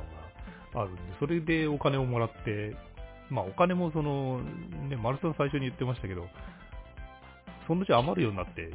[0.72, 2.74] があるんで、それでお金をもらって、
[3.30, 4.40] まあお金もその、
[4.88, 6.26] ね、丸さん最初に言ってましたけど、
[7.66, 8.70] そのうち余るようになって、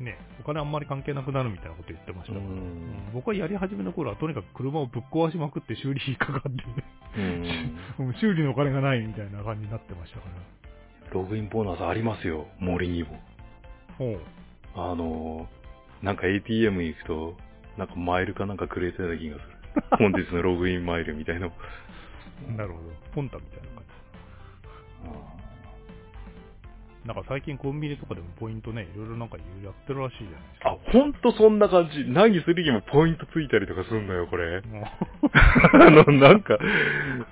[0.00, 6.64] ね、お金あんまり関係なくなるみたいなこと言ってましたから、うん、僕はやり始めの頃はとにかく車をぶっ壊しまくって修理費かかって
[7.16, 10.34] うん、 修理のお金がないみたいな感じになってましたから。
[11.12, 13.20] ログインボーナスありますよ、森にも。
[13.98, 14.20] ほう。
[14.74, 15.48] あの、
[16.02, 17.36] なんか ATM 行くと、
[17.78, 19.54] なんかマイルかなんかくれてた気がする。
[19.98, 21.50] 本日のログインマイルみたいな。
[22.56, 22.90] なるほど。
[23.14, 23.73] ポンタみたいな。
[27.04, 30.70] なんか最近コンビニとかでもポイントね、いろいろなんかやってるらしいじゃないですか。
[30.70, 32.00] あ、ほんとそんな感じ。
[32.08, 34.62] 何するにもポイントついたりとかすんのよ、これ。
[34.64, 36.56] あの、なんか、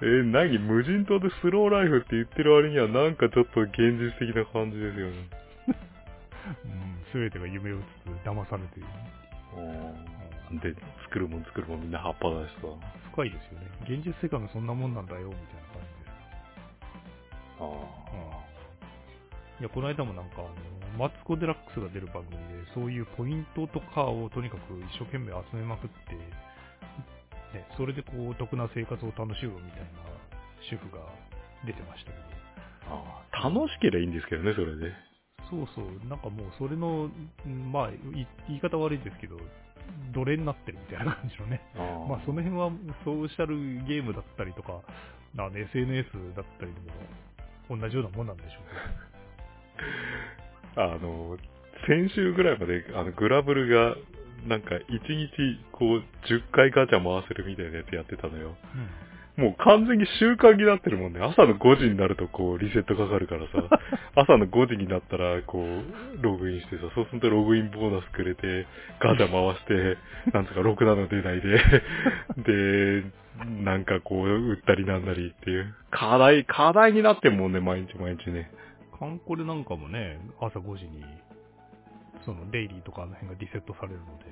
[0.03, 5.29] え、何無人島でスローライフって言ってる割にはなんかちょっと現実的な感じですよね。
[6.65, 8.89] うん、すべてが夢をつつ騙されている。
[10.61, 12.69] で、作るもん作るもんみんな葉っぱだしさ。
[13.13, 13.67] 深いですよね。
[13.89, 15.72] 現実世界もそんなもんなんだよ、みたいな。
[17.61, 18.03] ああ。
[19.61, 20.51] いや、この間もなんか、あの、
[20.99, 26.15] マツコ・デラックスが出る番組で、そういうポイントとかをとにかく一生懸命集めまくって、
[27.57, 29.87] ね、それでこう、得な生活を楽しむみたいな
[30.69, 31.05] 主婦が
[31.65, 32.25] 出てましたけど。
[32.91, 34.93] ああ、楽しければいいんですけどね、それで。
[35.51, 37.11] そうそう、なんかもうそれの、
[37.71, 37.91] まあ、
[38.49, 39.37] 言い方悪いですけど、
[40.13, 41.61] 奴隷になってるみたいな感じのね。
[41.75, 42.71] あまあその辺は
[43.05, 44.81] ソーシャルゲームだったりとか、
[45.39, 46.87] あの SNS だったりでも
[47.77, 48.63] 同じようなもんなんでしょう
[50.77, 50.83] けど。
[50.95, 51.39] あの、
[51.87, 53.97] 先週ぐらいまで、あの、グラブルが、
[54.47, 58.57] なんか、1日、こう、10回ガチャ回せるみたいなやつやってたのよ。
[59.39, 61.21] うん、もう完全に習慣になってるもんね。
[61.21, 63.81] 朝の5時になると、こう、リセットかかるからさ、
[64.15, 68.67] 朝の5時になったら、こう、ログインしてさ、そうするとログインボーナスくれて、
[69.01, 69.99] ガチャ回して、
[70.33, 71.59] なんとか6なの出ないで、
[73.03, 73.22] で、
[73.65, 75.75] なんかこう、売ったりなんなりっていう。
[75.91, 78.51] 課題、課題になってんもんね、毎日毎日ね。
[78.99, 81.05] カンコレなんかもね、朝5時に、
[82.25, 84.25] そのデイリーとかあの辺がリセットされるので、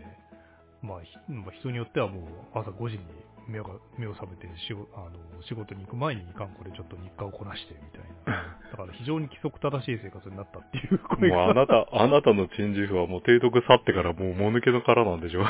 [0.83, 3.05] まあ、人によってはもう朝5時に
[3.49, 3.67] 目が
[3.99, 8.47] 目を覚めて仕事あの仕事に行く前にカンコレちょっと日課をこなしてみたいな。
[8.71, 11.37] だから非常に規則正しい生活になったっていう声が。
[11.37, 15.45] もうあなた、あなたのチンジフはもう提督去ってからもうもぬけの殻なんでしょ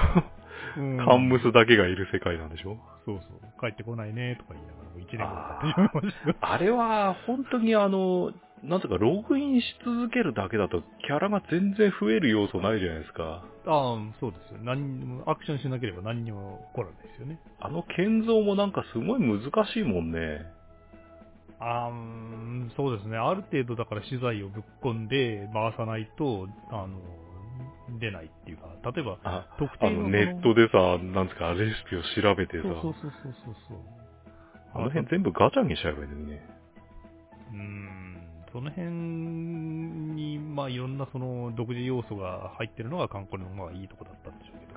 [0.74, 2.76] カンムスだけがいる世界なんでしょ？
[3.06, 3.60] そうそう。
[3.60, 6.52] 帰ってこないねとか言いながらもう1年経ってしまいました。
[6.52, 13.42] あれは本当にあの、なんとかログインし続けるだけだとキャラが全然増える要素ないじゃないですか。
[13.66, 14.58] ああ、そうですよ。
[14.62, 17.38] 何にも、アクションしなければ何にも起こらないですよね。
[17.60, 19.40] あの建造もなんかすごい難
[19.72, 20.46] しいもんね。
[21.62, 21.90] あ
[22.76, 23.18] そうですね。
[23.18, 26.88] ある程度だから資材をぶっ込んで回さないと、あの、
[27.98, 32.62] 出ないっていうか、例えば、特定のネットでさ、なんですか、レシピを調べてさ。
[32.62, 33.12] そうそうそう
[33.44, 33.78] そうそう。
[34.72, 36.48] あの辺全部ガチャにしちゃえばいいのにね。
[37.52, 38.00] うん。
[38.52, 44.70] その辺に、まあいろんなその独自要素が入ってるのが観光のまあいいとこだったんでしょうけど。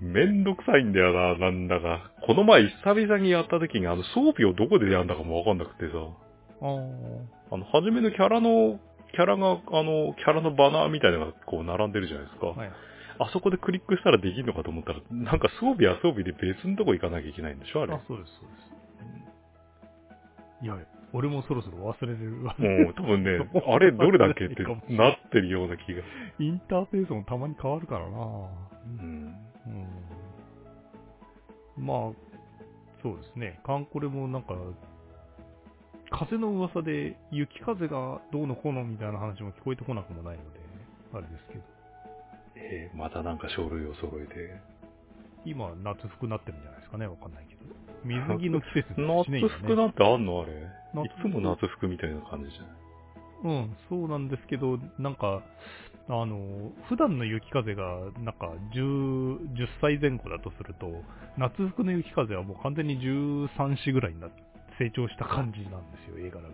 [0.00, 2.10] めんどくさいんだよな、なんだか。
[2.26, 5.98] この前久々にやった時にあの装備をどこでやんだかもわかんなくてさ。
[6.62, 8.78] ああの、初めのキャラの、
[9.12, 12.46] キャラが、あの、キャラのバナーみたいなのがこう並んでるじゃないですか。
[12.46, 12.72] はい。
[13.20, 17.92] あそこでクリックしたらできるのかと思ったら、なんか装備は装備で別のとこ行かなきゃいけないんでしょあれ。
[17.92, 18.60] あ、そうです、そうです。
[20.64, 20.78] いや、
[21.12, 22.54] 俺もそろそろ忘れるわ。
[22.58, 24.62] もう多分ね、あれどれだっけって
[24.94, 26.02] なってるような気が。
[26.38, 28.12] インターフェースもたまに変わるからなう
[29.02, 29.34] ん。
[31.76, 31.98] うん、まあ、
[33.02, 33.60] そうですね。
[33.64, 34.54] カンコレもなんか、
[36.10, 40.60] 風の噂で雪風がどうのこうのみたいな話も聞こえてこなくもないので、
[41.14, 41.64] あれですけど。
[42.56, 44.60] えー、またなんか書類を揃えて。
[45.46, 47.60] 今、夏服なってるんじゃないですかね、わかんないけど。
[48.04, 49.40] 水着の季節ですね。
[49.40, 50.42] 夏服なんてあんの？
[50.42, 50.52] あれ。
[51.04, 52.70] いつも夏服みたいな感じじゃない？
[53.42, 55.42] うん、そうなんですけど、なんか、
[56.08, 57.82] あの、普段の雪風が、
[58.22, 61.02] なんか10、10歳前後だとすると、
[61.38, 64.26] 夏服の雪風はもう完全に13、4ぐらいにな
[64.80, 66.48] 成長した感じなんですよ、絵柄が。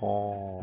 [0.00, 0.60] は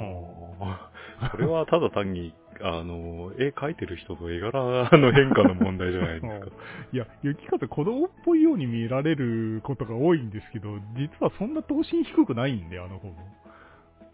[0.61, 0.91] あ、
[1.23, 6.47] うん、それはただ単に、あの、絵描いてる人と絵柄の変化の問題じゃないですか。
[6.93, 13.15] いや、雪風子供っぽいように見られることが多いんですけど、実はそんな等身低くないんで、あの方も。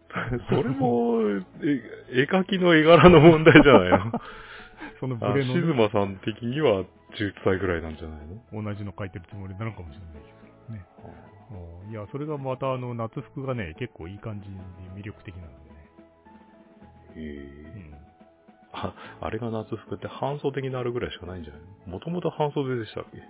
[0.50, 1.20] それも、
[2.10, 4.12] 絵描きの絵柄の問題じゃないの？
[5.00, 6.84] そのブレの、ね、静馬さん的には
[7.20, 8.64] 10歳ぐらいなんじゃないの？
[8.64, 10.36] 同じの描いてるつもりなのかもしれないです
[10.68, 10.86] けどね。
[11.90, 14.56] いや、それがまたあの、夏服がね、結構いい感じで
[15.00, 15.56] 魅力的なんでね。
[17.16, 17.96] へえ、うん。
[18.74, 21.62] あ、あれが夏服って半袖になるぐらいしかないんじゃない？
[21.88, 23.22] のもともと半袖でしたっけ？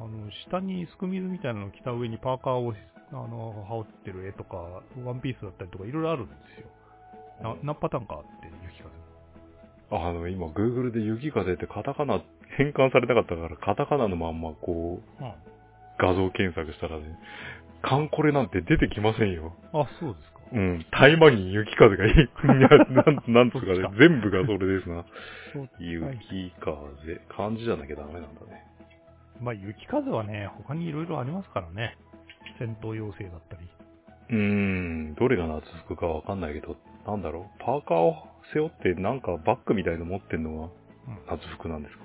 [0.00, 2.74] あの、下にすく水みたいなのを着た上にパーカーを、
[3.12, 6.66] あの、羽織ってる絵とか、ワンピースだったりとかいろいろあるんですよ。
[7.42, 8.28] な、何パターンかあって、
[8.64, 8.90] 雪風。
[10.08, 12.20] あの、今、Google で雪風ってカタカナ
[12.56, 15.32] 変換されなかったから、カタカナのまんまこう、うん、
[16.02, 17.16] 画像検索したらね、
[17.82, 19.54] カンコレなんて出てきませんよ。
[19.72, 20.40] あ、そうですか。
[20.52, 20.86] うん。
[20.90, 22.14] 大魔に雪風がいい。
[22.44, 25.04] なん、 なんつうかね、全部がそれですな。
[25.78, 27.20] 雪風。
[27.28, 28.64] 漢字じゃなきゃダメなんだね。
[29.40, 31.96] まあ、雪風はね、他にいろいろありますからね。
[32.58, 33.68] 戦闘要請だったり。
[34.30, 37.64] うーん、どれが夏服かわかんないけど、なんだろう。
[37.64, 38.16] パーカーを
[38.52, 40.70] 背負ってなんかバッグみたいの持ってんの
[41.28, 42.04] が夏服なんですか、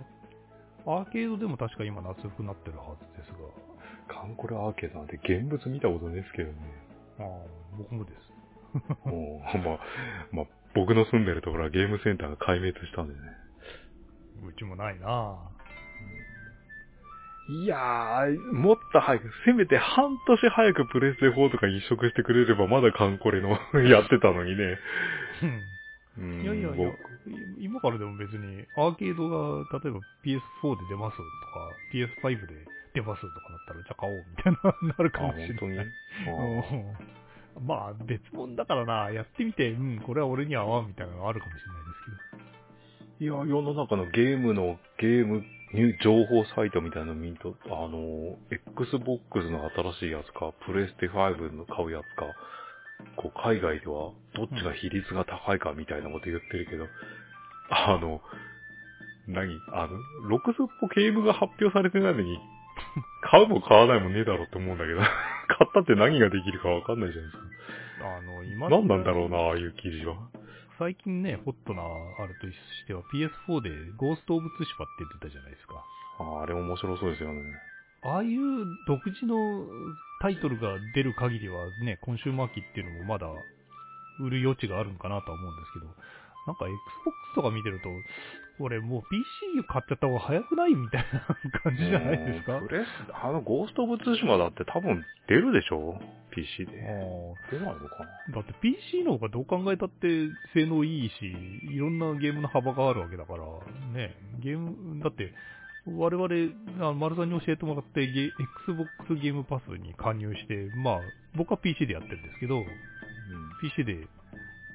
[0.87, 3.16] うん、アーケードでも確か今夏服になってるはずで。
[4.07, 6.57] カンコレアーケードなんて現物見たことないですけどね。
[7.19, 7.27] ああ、
[7.77, 8.27] 僕もです。
[9.05, 9.79] もう、まあ、
[10.31, 13.19] まあ、僕の住んでるところはゲームセンターが壊滅したんでね。
[14.47, 15.35] うちもないな
[17.49, 24.77] いやー、もっと早く、せめて半年早くプレステ4とか移植してくれればまだカンコレの やってたのにね。
[26.17, 26.91] うん、いやいやいや、
[27.59, 34.59] 今からでも別にアーケードが例えば PS4 で出ますとか、PS5 で出ますとかだったらじゃあ買おうみたいな
[34.97, 35.87] なるかもしれない。
[37.61, 42.05] まあ別物だからな、やってみて、うん、これは俺には合わんみたいなのあるかもしれないです
[43.17, 43.37] けど。
[43.41, 45.43] いや、世の中のゲームの、ゲーム、
[46.03, 52.27] 情報サイトみたいなの見ると、あの、Xbox の新しいやつか、プレステ5の買うやつか、
[53.15, 56.89] こう、海外ではどっちが比率が高いかみたいなこと言ってるけど、うん、
[57.69, 58.21] あの、
[59.27, 59.97] 何あの、
[60.37, 62.39] 6スッポゲームが発表されてないのに、
[63.29, 64.99] 買うも買わないもねえだろって思うんだけど、
[65.47, 68.17] 買ったって何ができるかわかんないじゃないですか。
[68.17, 70.15] あの、今何なんだろうな、ああいう記事は。
[70.79, 75.83] 最近ね、ホットなあるとしては PS4 でゴースト・オブ・ツシパって言ってたじゃないですか。
[76.19, 77.41] ああ、あれ面白そうですよね。
[78.03, 79.35] ああいう独自の
[80.21, 83.27] タイトルが出る限りはね、今週末期っていうのもまだ
[84.19, 85.85] 売る余地があるのかなとは思うんですけど、
[86.47, 87.89] なんか Xbox とか見てると、
[88.59, 92.59] 俺もう PC 買っちゃった方が早くないみたいな感じじゃないですか？
[92.67, 95.99] プレス、あのゴースト・オブ・ツーシマだって多分出るでしょ
[96.33, 96.71] ?PC で。
[97.51, 98.35] 出ないのかな？
[98.35, 100.07] だって PC の方がどう考えたって
[100.55, 101.13] 性能いいし、
[101.71, 103.43] いろんなゲームの幅があるわけだから、
[103.93, 105.33] ね、ゲーム、だって、
[105.85, 108.29] 我々、あ丸さんに教えてもらってゲ、
[108.67, 110.99] Xbox ゲームパスに加入して、まあ、
[111.35, 112.65] 僕は PC でやってるんですけど、うん、
[113.61, 114.07] PC で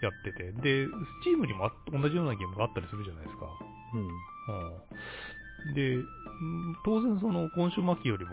[0.03, 0.91] やってて、で、ス
[1.25, 3.47] チームにも同じようなゲームがあったりするじゃないですか。
[3.95, 4.11] うん。
[5.69, 5.97] うん、で、
[6.85, 8.33] 当然その今週末期よりも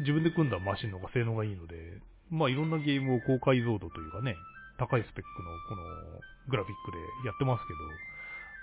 [0.00, 4.36] 自分で組んだマシンの方が性能がいいので、まあいろんなゲームを高解像度というかね、
[4.78, 5.82] 高いスペックのこの
[6.48, 7.62] グラフィックでやってます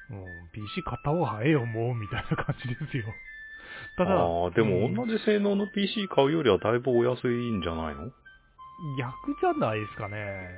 [0.10, 3.06] けど、うん、PC 買った方が早いよ、もう、みたいな感じですよ。
[3.98, 8.12] ただ、ああ、でも同じ性能の PC 買うよりはだいぶお安いんじゃないの？
[8.98, 10.50] 逆じゃないですかね。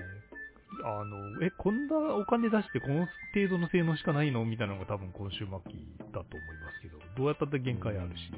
[0.84, 8.32] あの、え、こんなお金出してこの程度の性能しかないのみたいなのが多分今週末期だと思いますけど、どうやったって限界あるし。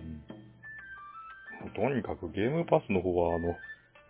[1.76, 3.56] とにかくゲームパスの方は、あの、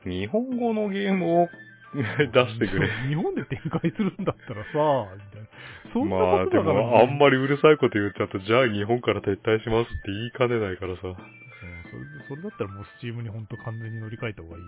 [0.04, 1.50] 日本語のゲームを
[1.94, 2.88] 出してくれ。
[3.10, 5.48] 日本で展開するんだったらさ、みたいな。
[5.94, 11.02] そんなことだから、ね、まあでも、あんまりうるさいこと言っちゃうと、じゃあ日本から撤退しますって言いかねないからさ。
[11.08, 14.68] うん、それそれだったらもうスチームにほんと完全に乗り換えた方がいいよ。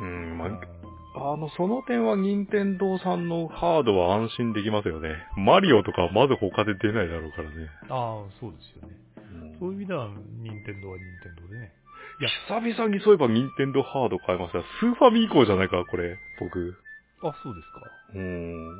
[0.00, 5.08] うん、まあ、あの、その点は任天堂さんのハードは安心できますよね。
[5.36, 7.68] マリオとかはまず他で出ないだろうからね。
[7.88, 8.96] ああ、そうですよね。
[9.16, 10.08] うん、そういう意味では、
[10.42, 11.72] 任天堂は任天堂でね。
[12.20, 14.60] いや、久々にそういえば任天堂ハード買いました。
[14.80, 16.76] スーファミ以降じゃないか、これ、僕。
[17.22, 17.80] あ、そうですか。
[18.14, 18.76] うん。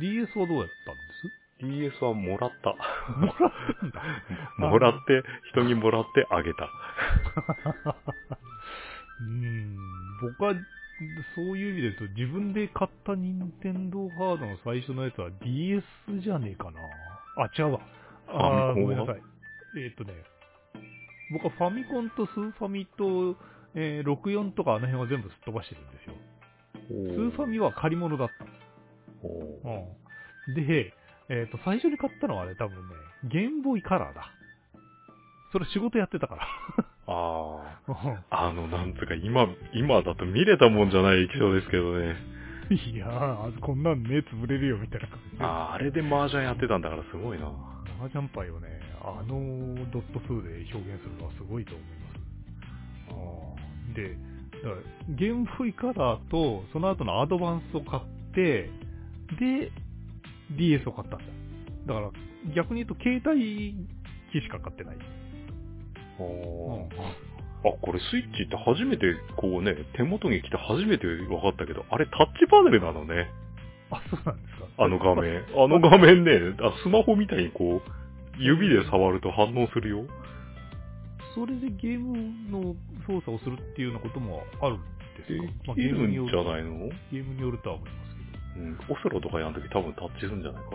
[0.00, 0.68] DS はどうやっ
[1.60, 2.70] たんです ?DS はもらった。
[3.16, 3.52] もらっ
[4.58, 4.62] た。
[4.66, 6.68] もらって、人にもらってあげた。
[9.20, 9.76] うん。
[10.20, 10.54] 僕は、
[11.34, 15.82] そういう意味で言うと、自分で買った任天堂ハードの最初のやつは DS
[16.22, 16.80] じゃねえかな。
[17.36, 17.80] あ、違うわ。
[18.28, 19.22] あ、ごめんなさい。
[19.76, 20.14] えー、っとね、
[21.32, 23.36] 僕はファミコンとスーファミと、
[23.74, 26.14] えー、64とかあの辺は全部すっ飛ばしてるんですよ。
[26.86, 28.44] スーファミは借り物だった。
[29.24, 30.92] うん、で、
[31.28, 34.30] えっ、と、最初に買ったのはね、多分ね、ゲームボーイカラーだ。
[35.52, 36.46] それ仕事やってたから。
[37.06, 38.48] ああ。
[38.48, 42.16] あの、なんつうか、今、今だと見れたもんじゃない液晶ですけどね。
[42.70, 45.42] いやー、こんなん目つぶれるよみたいな感じ。
[45.42, 47.46] ああ、あれで麻雀やってたんだからすごいな。
[48.00, 48.68] 麻雀パイをね、
[49.02, 52.24] あのドット数で表現するのはすごいと思います。
[53.10, 54.16] あで、
[54.62, 58.02] だからゲームボーイカラーと、その後のアドバンスを買っ
[58.34, 58.70] て、
[59.38, 59.70] で、
[60.56, 61.24] DS を買ったんだ。
[61.86, 62.10] だから、
[62.54, 63.74] 逆に言うと、携帯
[64.32, 64.96] 機しか買ってない。
[66.18, 66.88] お
[67.64, 73.30] あ、これスイッチって初めてこうね、手元に来て初めて分かったけど、あれタッチパネルなのね。
[73.90, 74.66] あ、そうなんですか。
[74.78, 75.42] あの画面。
[75.56, 77.90] あの画面ね、 あスマホみたいにこう、
[78.38, 80.04] 指で触ると反応するよ。
[81.34, 82.16] それでゲーム
[82.50, 84.78] の操作をするっていうようなこともあるん
[85.16, 86.88] ですでか、まあきるんじよるゃないの？
[87.10, 88.14] ゲームによるとは思います
[88.54, 88.64] けど。
[88.66, 88.78] うん。
[88.88, 90.70] オセロとかやるとき多分タッチするんじゃないか？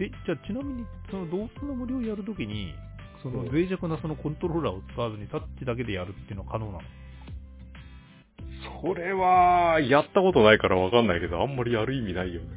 [0.00, 2.74] え、じゃあちなみに、その動物の森をやるときに、
[3.22, 6.80] そのうん脆弱なそのコントローラーを使わずにタッチだけでやるっていうのは可能なの？
[8.82, 12.48] それは、やったことないからわかんないけど、あんまりやる意味ないよね。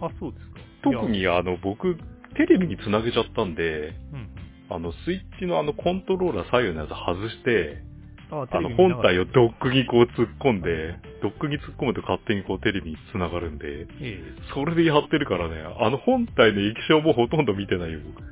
[0.00, 0.54] あ、そうですか。
[0.82, 1.96] 特にあの、僕、
[2.36, 4.28] テレビにつなげちゃったんで、うんうん。
[4.70, 7.82] あの、スイッチのあの、コントローラー左右のやつ外して、
[8.30, 14.22] あ、あの、本体をドックにこう突っ込んで、ドックに突っ込むと勝手にこうテレビに繋がるんで、え
[14.52, 18.22] それでやってるからね、あの本体の液晶もほとんど見てないよ、僕。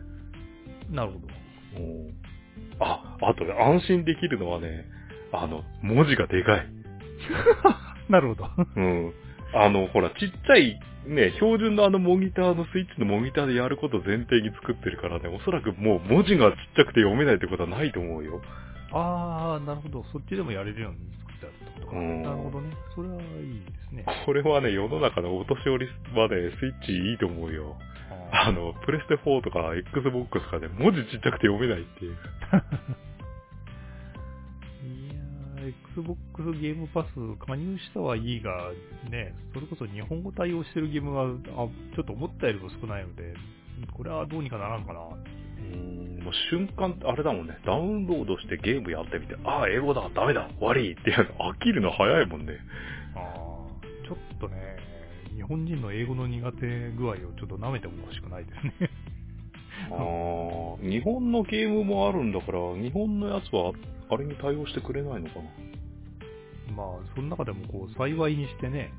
[0.90, 1.31] えなるほど。
[2.80, 4.86] あ、あとね、安心できるのはね、
[5.32, 6.66] あの、文字がでかい。
[8.10, 8.50] なるほど。
[8.76, 9.12] うん。
[9.54, 18.40] あの、ほら、ちっちゃい、ね、標準のあのモニターのスイッチのモニターでやることを前提に作ってるからね、おそらくもう文字がちっちゃくて読めないってことはないと思うよ。
[18.92, 20.04] あー、なるほど。
[20.12, 21.96] そっちでもやれるように作ってあるってことか。
[21.96, 22.70] うんなるほどね。
[22.94, 24.04] それはいいですね。
[24.26, 27.76] これはね、世の中のお年寄りはね、スイッチいいと思うよ。
[28.32, 32.12] ああの、プレステ4とか Xbox とかで文字ちっちゃくて読めないっていう。
[32.12, 32.16] い
[35.08, 36.18] やー、Xbox
[36.58, 37.08] ゲームパス
[37.46, 38.72] 加入したはいいが、
[39.10, 41.22] ね、それこそ日本語対応してるゲームが、
[41.62, 43.34] あちょっと思ったよりも少ないので、
[43.94, 45.00] これはどうにかならんかな。
[45.00, 52.54] うーん、もう瞬間、あれだもんね、ダウンロードしてゲームやってみて、ああ、英語だ、ダメだ、終わりって飽きるの早いもんね。
[53.14, 54.56] あーちょっとね、
[55.36, 58.74] 日本人の英語の苦手具合をちょっと舐めてもほしくないですね。
[59.90, 59.96] ああ、
[60.82, 63.72] 日本のゲームもあるんだから、日本のやつは、
[64.10, 65.44] あれに対応してくれないのかな？
[66.76, 68.92] まあ、その中でもこう、幸いにしてね、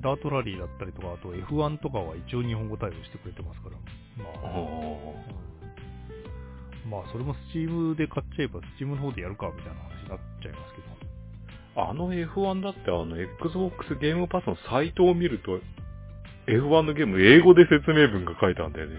[0.00, 3.76] ダートラリーだったりとか、あと F1 とかは一応日本語対応してくれてますから、
[4.22, 4.64] まああ、う
[6.88, 10.95] んまあ、それも Steam で買っちゃえば Steam の方でやるかみたいな話になっちゃいますけど。
[11.76, 15.60] あの F1 だってあの Xbox ゲームパスのサイトを見ると、
[16.48, 18.94] F1 のゲーム英語で説明文が書いてあるんだよね。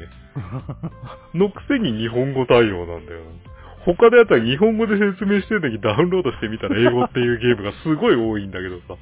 [1.33, 3.25] のくせに日本語対応なんだよな。
[3.85, 8.95] 他のやつは日本語で説明してるのにダウンロードしてみたら英語っていうゲームがすごい多いんだけどさ。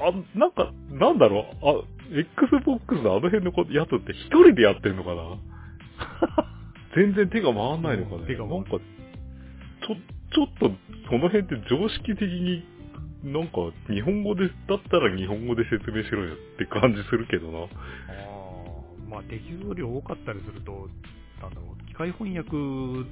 [0.00, 6.46] あ、なんか、なんだろう、あ、Xbox のあの辺のこやつって一人でやってんのかな？
[6.96, 8.22] 全然手が回んないのかね。
[8.22, 8.84] うん手が回んないなんか、
[9.86, 9.96] ちょ、
[10.32, 10.72] ちょっと、
[11.10, 12.64] その辺って常識的に、
[13.24, 17.58] なんか、日本語で、だったら日本語で説明しろよって感じするけどな。
[17.60, 17.66] ああ、
[19.08, 20.88] まあ、適用量多かったりすると、
[21.40, 22.50] なんだろう、機械翻訳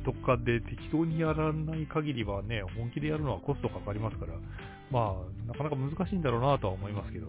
[0.04, 4.34] とかで適当にやらない限りはね、本気でやるのはコストかかりますから、
[4.90, 7.26] まあ、なかなか難しいんだろうなとは思いますけど。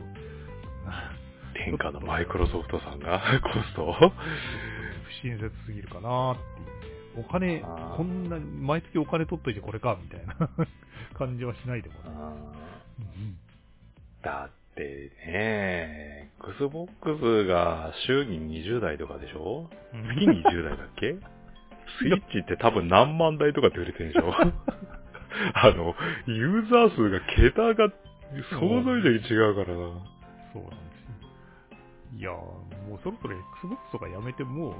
[1.65, 3.93] 天下のマイクロソフトさんがコストを？
[3.93, 4.03] 不
[5.23, 6.74] 親切すぎるかなっていうね。
[7.17, 7.59] お金
[7.95, 10.35] こんな、毎月お金取っといてこれか、みたいな。
[11.17, 12.13] 感じはしないでもない。
[12.13, 13.37] うん
[14.21, 19.69] だってね、Xbox が週に20台とかでしょ？
[19.93, 20.03] うん。
[20.15, 21.15] 月に20台だっけ？
[22.01, 24.33] スイッチって多分何万台とかで売れてるでしょ？
[25.53, 27.93] あの、ユーザー数が桁が
[28.59, 29.83] 想像以上に違うからな。
[30.53, 31.01] そうなんです
[32.15, 32.17] よ。
[32.17, 32.33] いやー、
[32.89, 34.75] もうそろそろ Xbox とかやめて、も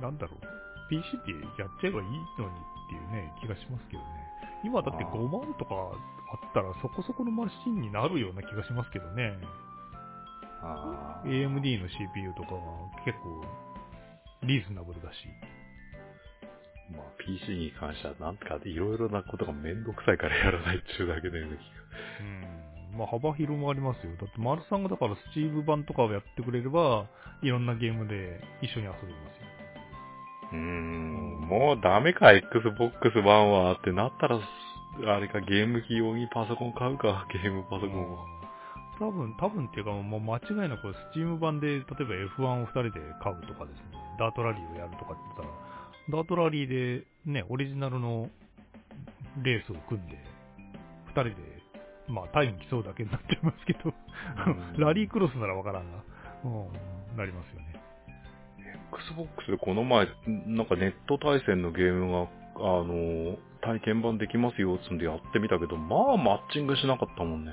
[0.00, 0.46] う、なんだろう、
[0.88, 2.08] PC ってやっちゃえばいい
[2.38, 4.06] のにっていうね、気がしますけどね。
[4.64, 9.36] 今だってあー5万とかあったらそこそこのマシンになるような気がしますけどね。
[11.24, 12.60] AMD の CPU とかが
[13.04, 13.44] 結構
[14.42, 15.16] リーズナブルだし。
[16.92, 21.60] まあ、PC に関してはなんかいろいろなことがめんどくさいからやらないっちゅうだけのような気
[22.22, 22.98] うん。
[22.98, 24.16] まあ幅広もありますよ。
[24.16, 27.06] だって丸さんがだからスチーム版とかをやってくれれば、
[27.42, 28.94] いろんなゲームで一緒に遊べま
[29.34, 29.55] すよ。
[30.52, 30.58] が。
[30.58, 34.40] うーん、もうダメか、Xbox One はってなったら、
[35.06, 38.24] あれか、ゲーム機用にパソコン買うか、 ゲームパソコンは。
[38.98, 45.48] 多分、多分っていうか、もう間違いなく、スチーム版で、例えば F1 を2人で買うとかですね、ダートラリーをやるとかって言ったら、
[46.08, 48.30] ダートラリーで、ね、オリジナルの
[49.42, 50.18] レースを組んで、
[51.08, 51.34] 2人で、
[52.08, 53.92] まあ、タイム競うだけになっちゃいますけど、
[54.78, 55.98] ラリークロスならわからんな。
[56.44, 56.48] う
[57.14, 57.65] ん、なりますよね。
[58.92, 60.06] Xbox でこの前、
[60.46, 67.52] なんかネット対戦のゲームが、あの、体験版できますよ、つんでやってみたけど、まあ、マッチングしなかったもんね。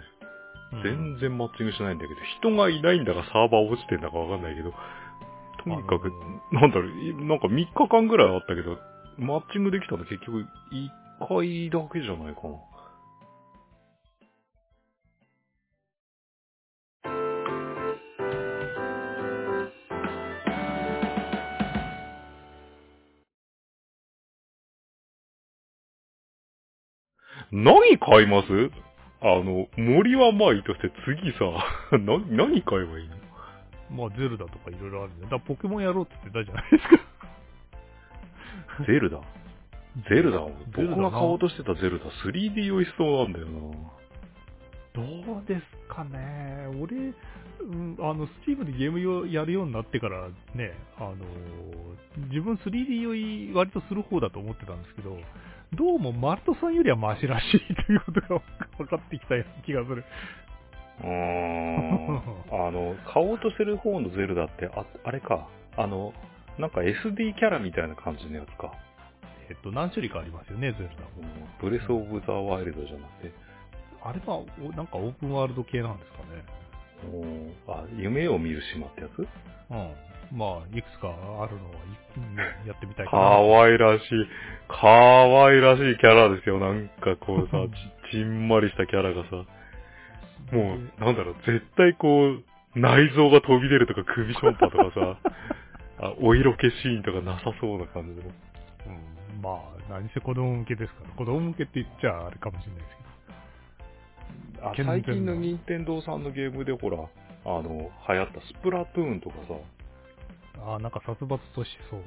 [0.84, 4.74] 全然マッチングしないんだけど、人がいないんだかサーバー落ちてんだかわかんないけど、
[5.64, 6.12] とにかく、
[6.52, 8.78] なんだろう、なんか3日間ぐらいあったけど、
[9.18, 12.73] マッチングできたの結局1回だけじゃないかな。
[27.54, 28.48] 何買います？
[29.22, 31.46] あの、森はまあいいとして次さ、
[31.98, 33.16] な、何買えばいいの？
[33.92, 35.24] まあ、ゼルダとかいろいろあるんだ。
[35.26, 37.00] だからポケモンやろうって言ってたじゃないですか。
[38.90, 39.22] ゼルダ？
[40.10, 40.40] ゼルダ？
[40.76, 43.52] 僕が買おうとしてたゼルダ 3D 用意しそうなんだよな。
[44.96, 45.62] どうです
[45.94, 46.68] かね。
[46.82, 47.14] 俺、
[47.62, 51.16] うん、あの、スチームでゲームをやるようになってからね、あの、
[52.30, 55.18] 自分 3D 用意割とする方だと思ってたんですけど、
[55.76, 58.28] どうもマルトさんよりはマシらしいということが
[58.78, 60.04] 分かってきた気がする。
[61.02, 62.18] うーん。
[62.68, 65.48] あの、買おうとしてる方のゼルダって、あ、あれか。
[65.76, 66.14] あの、
[66.60, 68.72] なんか SD キャラみたいな感じのやつか。
[69.50, 71.10] えっと、何種類かありますよね、ゼルダも。
[71.60, 73.32] ブレスオブザワイルドじゃなくて。
[74.04, 74.44] あれは、
[74.76, 76.44] なんかオープンワールド系なんですかね。
[77.68, 79.28] おあ、夢を見る島ってやつ？
[79.72, 79.94] うん。
[80.34, 81.78] まあ、いくつかあるのは、
[82.34, 83.22] ね、やってみたいかな。
[83.22, 84.28] かわいらしい、
[84.68, 86.60] かわいらしいキャラですよ。
[86.60, 87.58] なんかこうさ、
[88.12, 89.46] ちちんまりしたキャラがさ。
[90.52, 92.44] もう、なんだろう、絶対こう、
[92.76, 95.18] 内臓が飛び出るとか首ションパとかさ、
[96.02, 98.28] あお色気シーンとかなさそうな感じで。
[98.28, 101.10] うん、まあ、何せ子供向けですから。
[101.12, 102.98] 子供向けって言っちゃあれかもしれないです
[104.78, 104.90] けど。
[104.90, 109.54] あ最近の任天堂さんのゲームでほら、あの、流行ったスプラトゥーンとかさ。
[110.60, 112.02] あ、なんか殺伐としそう。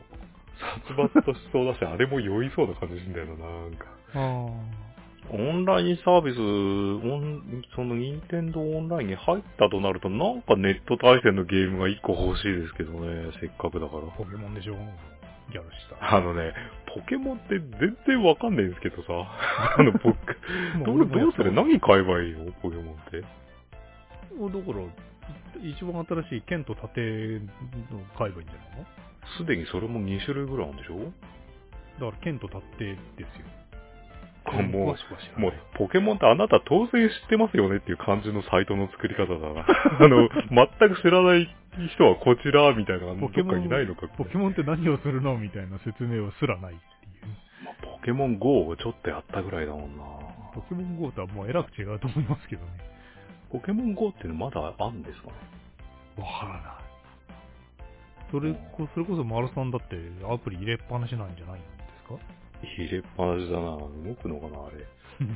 [0.89, 3.87] 殺伐としそうだし、あれも酔いそうな感じすんだよな、なんか。
[4.15, 4.87] ああ。
[5.29, 6.43] オンラインサービス、オ
[7.19, 14.03] ン、その任天堂オンラインに入ったとなると、なんかネット対戦のゲームが1個欲しいですけどね、せっかくだから。
[14.17, 14.75] ポケモンでしょ
[15.53, 16.17] ギャルした。
[16.17, 16.53] あのね、
[16.95, 19.09] ポケモンって全然わかんないんですけどさ。
[19.79, 20.03] あの、僕、
[20.85, 21.53] どう、どうする？
[21.53, 22.53] 何買えばいいの？
[22.63, 23.21] ポケモンって。
[23.21, 24.85] だから、
[25.63, 28.87] 一番新しい剣と盾の買えばいいんじゃないの？
[29.39, 30.97] すでにそれも2種類ぐらいあるんでしょ？
[32.01, 33.47] だから剣と盾ですよ。
[34.63, 34.95] も
[35.39, 39.67] う、もう、ポケモンってあなた当然知ってますよねっていう感じのサイトの作り方だな。
[39.99, 40.29] あの、
[40.79, 41.49] 全く知らない
[41.97, 47.65] 人はこちら、みたいなどっかにないのかポケモンって何をするのみたいな説明はすらないっていう。
[47.65, 50.05] まあ、ポケモン GO をちょっとやったぐらいだもんな。
[50.55, 52.71] ポケモン GO とはもうえらく違うと思いますけどね。
[53.51, 55.33] ポケモン GO っていうのまだあるんですかね？
[56.19, 56.63] わからない。
[58.31, 59.97] それこ、それこそ丸さんだって
[60.29, 61.69] アプリ入れっぱなしなんじゃないんで
[62.03, 62.19] すか？
[62.63, 63.77] 入れっぱなしだな。
[63.77, 64.85] 動くのかな、あれ。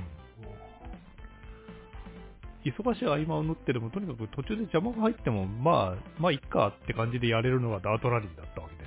[2.64, 8.79] 忙しい合間を縫ってでも、とにかく途中で邪魔が入っても、まあ、まあ、いっかって感じでやれるのがダートラリーだったわけ。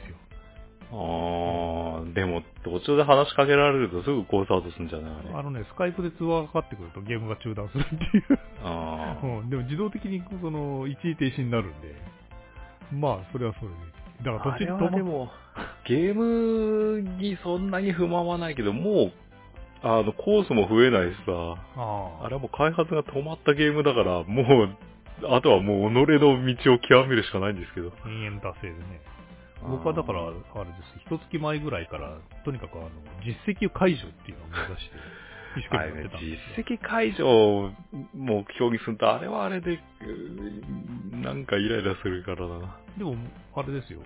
[0.95, 5.13] ああ、でも、途中で話しかけられるとすぐコースアウトするんじゃない？
[5.33, 9.49] あのね、スカイプで通話がかかってくるとゲームが中断するっていうああ、うん。
[9.49, 11.95] でも自動的にその、一時停止になるんで、
[12.91, 13.75] まあ、それはそれで。
[14.23, 15.29] だから途中で止までも、
[15.87, 19.11] ゲームにそんなに不満はないけど、もう、
[19.81, 21.31] あの、コースも増えないしさ、
[21.75, 24.69] ああれはもう開発が止まったゲームだから、もう、
[25.27, 27.91] あとはもう己の道を極めるしかないんですけど。
[28.05, 29.01] 延々達成でね。
[29.70, 30.41] 僕はだから、あれで
[30.99, 32.89] す、一月前ぐらいから、とにかくあの、
[33.24, 34.95] 実績解除っていうのを目指して、
[35.59, 37.72] 一生懸命やってたんです実績解除を
[38.14, 39.80] 目標にすると、あれはあれで、
[41.22, 42.78] なんかイライラするからな。
[42.97, 43.16] でも、
[43.55, 43.99] あれですよ。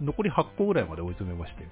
[0.00, 1.66] 残り8個ぐらいまで追い詰めまして。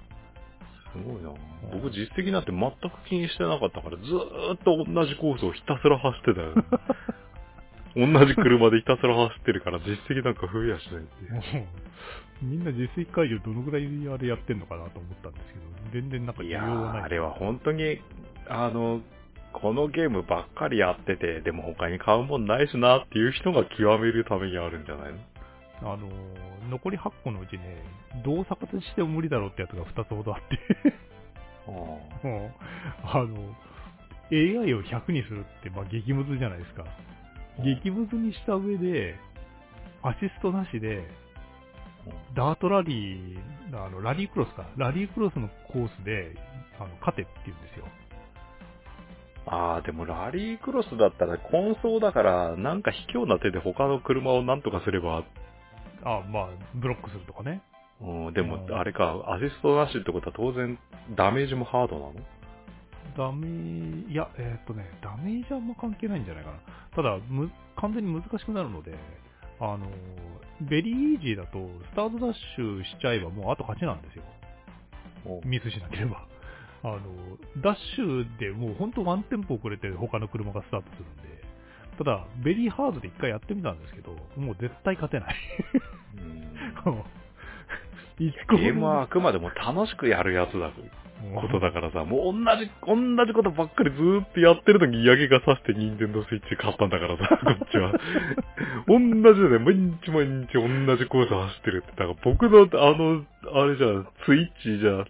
[0.93, 1.31] すごいな。
[1.73, 6.55] 僕実績なんて全く気にしてなかったから、ずーっと同じコースをひたすら走ってたよ。
[7.97, 11.67] 同じ車でひたすら走ってるから実績なんか増えやしないっていう。
[12.43, 17.01] みんな実績解除どのぐらいあれやってんのかなと思ったんですけど、全然なんか需要はない。
[17.03, 18.01] いあれは本当に、
[18.49, 19.01] あの、
[19.55, 25.13] このゲームばっかりやってて、でも他に買うもんないしなっていう人が極めるためにあるんじゃない
[25.81, 25.93] の？
[25.93, 26.09] あの、
[26.71, 27.83] 残り8個のうちね、
[28.23, 30.59] どう逆立ちしても無理だろうってやつが2つほどあって
[33.03, 33.57] あの、
[34.31, 36.85] AI を100にするって、まあ激ムズじゃないですか。
[37.63, 39.17] 激ムズにした上で、
[40.03, 41.07] アシストなしで、
[42.37, 46.35] ダートラリー、あの、ラリークロスか、ラリークロスのコースで、
[46.79, 47.87] あの、勝てって言うんですよ。
[49.47, 55.25] ああ、でもラリークロスだったら混走だから、なんか卑怯な手で他の車をなんとかすれば、
[56.05, 57.63] あまあ、ブロックするとかね。
[58.01, 60.79] うん、でもう、んあれか、アシストなしってことは当然、
[61.17, 62.15] ダメージもハードなの？
[63.17, 63.47] ダメ
[64.11, 66.59] いや、えーっとね、ダメージはあんま関係ないんじゃないかな。
[66.95, 68.95] ただ、む、完全に難しくなるので、
[69.61, 69.87] あの、
[70.61, 71.59] ベリーイージーだと、
[71.93, 74.23] スタートダッシュしちゃえばもうあと勝ちなんですよ。
[75.45, 76.27] ミスしなければ。
[76.83, 77.01] あの、
[77.63, 81.45] ダッシュでもう本当ワンテンポ遅れて他の車がスタートするんで、
[81.99, 85.35] ただ、ベリーハードで一回やってみたんですけど、もう絶対勝てない。
[86.19, 87.03] うん
[88.19, 90.73] 一個もゲームはあくまでも楽しくやるやつだ
[91.35, 92.71] ことだからさ、もう同じ、
[93.17, 97.93] 同じことばっかりずーっとやってるのに嫌気がさして任天堂スイッチ買ったんだからさ、 こっちは。
[98.87, 101.97] 同じだね、毎日毎日同じコース走ってるって。
[101.97, 105.05] だから僕の、あの、あれじゃ、スイッチじゃ、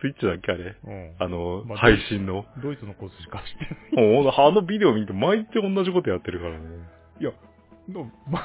[0.00, 0.74] スイッチだっけあれ？
[0.84, 2.44] うんあの、まあ配信の。
[2.62, 4.22] ドイツのコースしか走ってない。
[4.22, 6.58] もうあのビデオ見て毎日同じことやってるからね。
[7.20, 7.32] いや、
[7.88, 8.42] のま、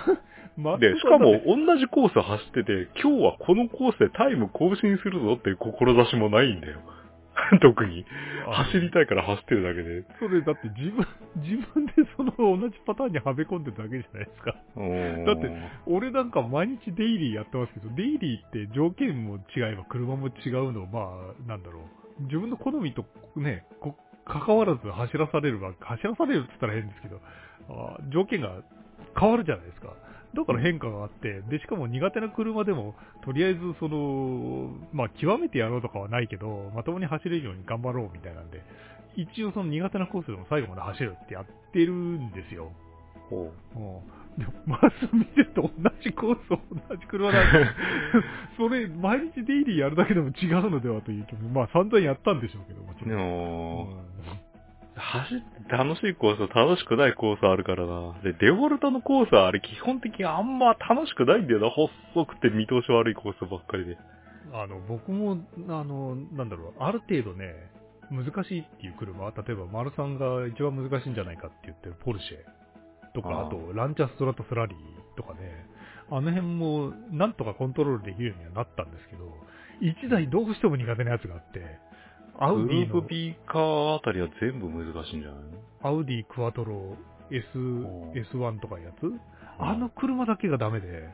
[0.57, 6.79] まで、しかも同じコース走ってて、今日はこのコースでタイム更新するぞっていう志もないんだよ。
[7.61, 8.05] 特に。
[8.47, 10.03] 走りたいから走ってるだけで。
[10.19, 11.05] それだって自分、
[11.37, 14.51] 自分でその同じパターンにはめ込んでるだけじゃないですか。
[14.51, 15.51] だって
[15.85, 21.79] 俺なんか毎日デイリーやってますけど、デイリーって条件も違えば車も違うの、まあ、なんだろ
[22.19, 22.23] う。
[22.23, 27.21] 自分の好みとね、こ関わらず走らされるわ、走らされるって言ったら変ですけど、
[27.69, 28.61] あ条件が
[29.19, 29.93] 変わるじゃないですか。
[30.35, 38.61] だから変化があって、で、しかも苦手な車でも、とりあえずその、まあ、極めてやろうとかはないけど、まともに走れるように頑張ろうみたいなんで、
[39.15, 42.71] 一応その苦手なコースでも最後まで走るってやってるんですよ。
[43.29, 44.39] ほうん。
[44.39, 45.69] でも、まず見てると同
[46.03, 46.59] じコースを
[46.89, 47.69] 同じ車なんで、
[48.57, 54.48] それ、毎日デイリーやるだけでも違うのではという気も、まあ散々やったんでしょうけど、もちろん。
[54.99, 58.13] 走って楽しいコースと楽しくないコースあるからな。
[58.23, 61.69] で、デフォルトのコースはあれ基本的にあんま楽しくないんだよな。
[61.69, 61.89] 細
[62.25, 63.97] くて見通し悪いコースばっかりで。
[64.53, 65.37] あの、僕も、
[65.69, 67.53] あの、なんだろう、ある程度ね、
[68.11, 75.65] 難しいっていう車、例えば、丸さんが一番難しいんじゃないかって言ってるポルシェとか、あと、ランチャーストラトスラリーとかね、
[76.09, 79.31] あの辺も、なんとかコントロールできるようにはなったんですけど、
[79.81, 81.61] 一台どうしても苦手なやつがあって、
[82.41, 82.93] アウグディの。
[82.95, 85.41] ループ、ビーカーあたりは全部難しいんじゃない
[85.83, 85.89] の？
[85.89, 86.95] アウディクワトロ
[87.31, 89.11] S お、S1 とかいうやつ？
[89.59, 91.09] あの車だけがダメで、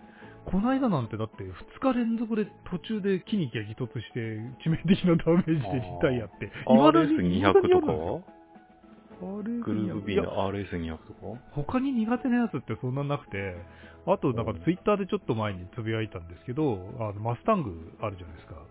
[0.46, 4.20] この間なんてだって2日連続で途中で木に激突して
[4.64, 5.62] 致命的なダメージでリ
[6.02, 7.92] タイアって、未だに RS200 とか？
[7.92, 11.42] はグループ B の RS200 とか？
[11.54, 13.56] 他に苦手なやつってそんななくて、
[14.06, 18.62] あとなんかツイッターでちょっと前につぶやいたんですけど、あのマスタングあるじゃないですか。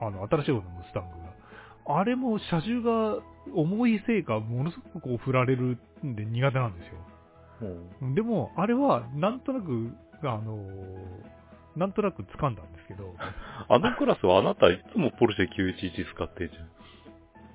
[0.00, 1.98] あの、新しい方のマスタングが。
[2.00, 3.18] あれも車重が
[3.54, 8.14] 重いせいか、ものすごくこう振られるんで苦手なんですよ。
[8.14, 11.36] でも、あれは、なんとなく、あのー
[11.76, 13.14] なんとなく掴んだんですけど、
[13.68, 16.66] あのクラスはあなたいつもポルシェ911使ってんじゃん。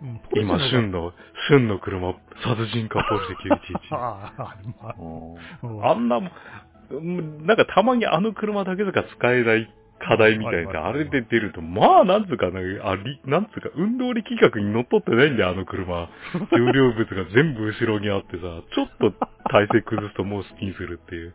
[0.03, 1.13] うん今、旬の、
[1.49, 2.13] 旬の車、
[2.43, 3.59] 殺人家ポルシェ
[3.89, 3.95] 911。
[3.97, 4.55] ああ、
[6.07, 6.22] まあ
[6.91, 9.74] うんななんかたまにあの車だけしか使えない
[10.08, 16.10] 課題みたいな、あれで出ると、まあ、なんつうかな、あり、なんつうか、運動力企画に乗っ取ってないんだよ、 あの車。
[16.52, 18.41] 重量物が全部後ろにあってさ、
[18.74, 19.12] ちょっと
[19.49, 21.34] 体勢崩すともう好きにするっていう。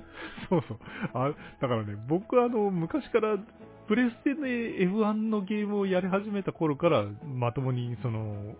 [0.48, 0.78] そうそう。
[1.14, 3.38] あだからね、僕あの、昔から、
[3.86, 4.40] プレステで
[4.88, 8.56] F1 のゲームをやり始めた頃から、まともにその、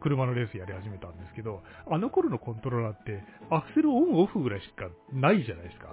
[0.00, 5.88] 車のレースやり始めたんですけど、あの頃のコントローラーって、アクセルオンオフぐらいしかないじゃないですか。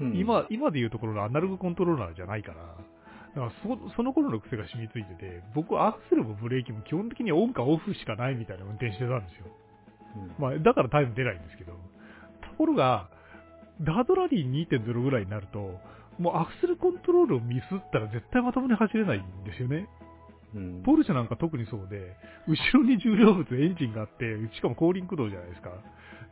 [0.00, 2.76] うん今、今でいうところのアナログコントローラーじゃないから、
[3.34, 9.46] だからそその頃の癖が染みついてて、僕はアクセルもブレーキも基本的にオンかオフしかないみたいな運転してたんですよ。
[10.38, 11.72] まあ、だからタイム出ないんですけど。
[11.72, 11.78] と
[12.58, 13.08] ころが、
[13.80, 15.80] ダートラリー2.0ぐらいになると、
[16.18, 19.88] もうアクセルコントロールをミスったら絶対まともに走れないんですよね。
[20.54, 22.14] うんポルシェなんか特にそうで、
[22.46, 25.70] 後ろに重量物、エンジンがあって、しかも後輪駆動じゃないですか。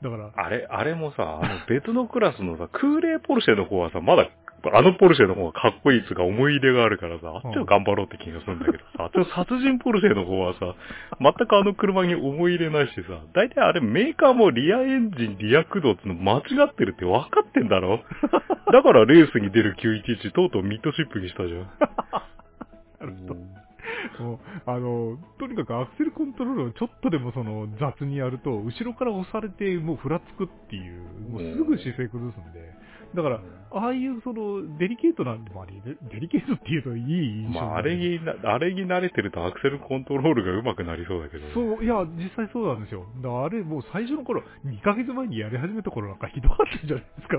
[0.02, 4.28] だから、あれ、あれもさ、あの別のクラスのさ、空冷ポルシェの方はさ、まだ、
[4.72, 10.74] あのポルシェの方がかっこいいっつうか思い入れがあるからさ、あっちは頑張ろうって気がするんだけどさ、あっちの殺人ポルシェの方はさ、
[11.20, 18.00] 全くあの車に思い入れないしさ、大体あれメーカーもリアエンジン、リア駆動っての間違ってるって分かってんだろ？
[18.72, 21.60] だからレースに出る911とうとうミッドシップにしたじゃん。
[23.00, 23.59] なるほど
[24.66, 32.60] あの、とにかくアクセルコントロールをちょっとでもその雑にやると、後ろから押されてもうふらつくっていう、もうすぐ姿勢崩すんで、
[33.14, 33.40] だから、
[33.72, 41.46] ああいうそのデリケートなんでもあり、デリケートっていうといい印象まあ、あれにな、あれに慣れてるとアクセルコントロールが上手くなりそうだけど。
[41.54, 43.06] そう、いや、実際そうなんですよ。
[43.16, 47.38] だからあれ、もう最初の頃、2ヶ月前にやり始めた頃なんかひどかったじゃないですか、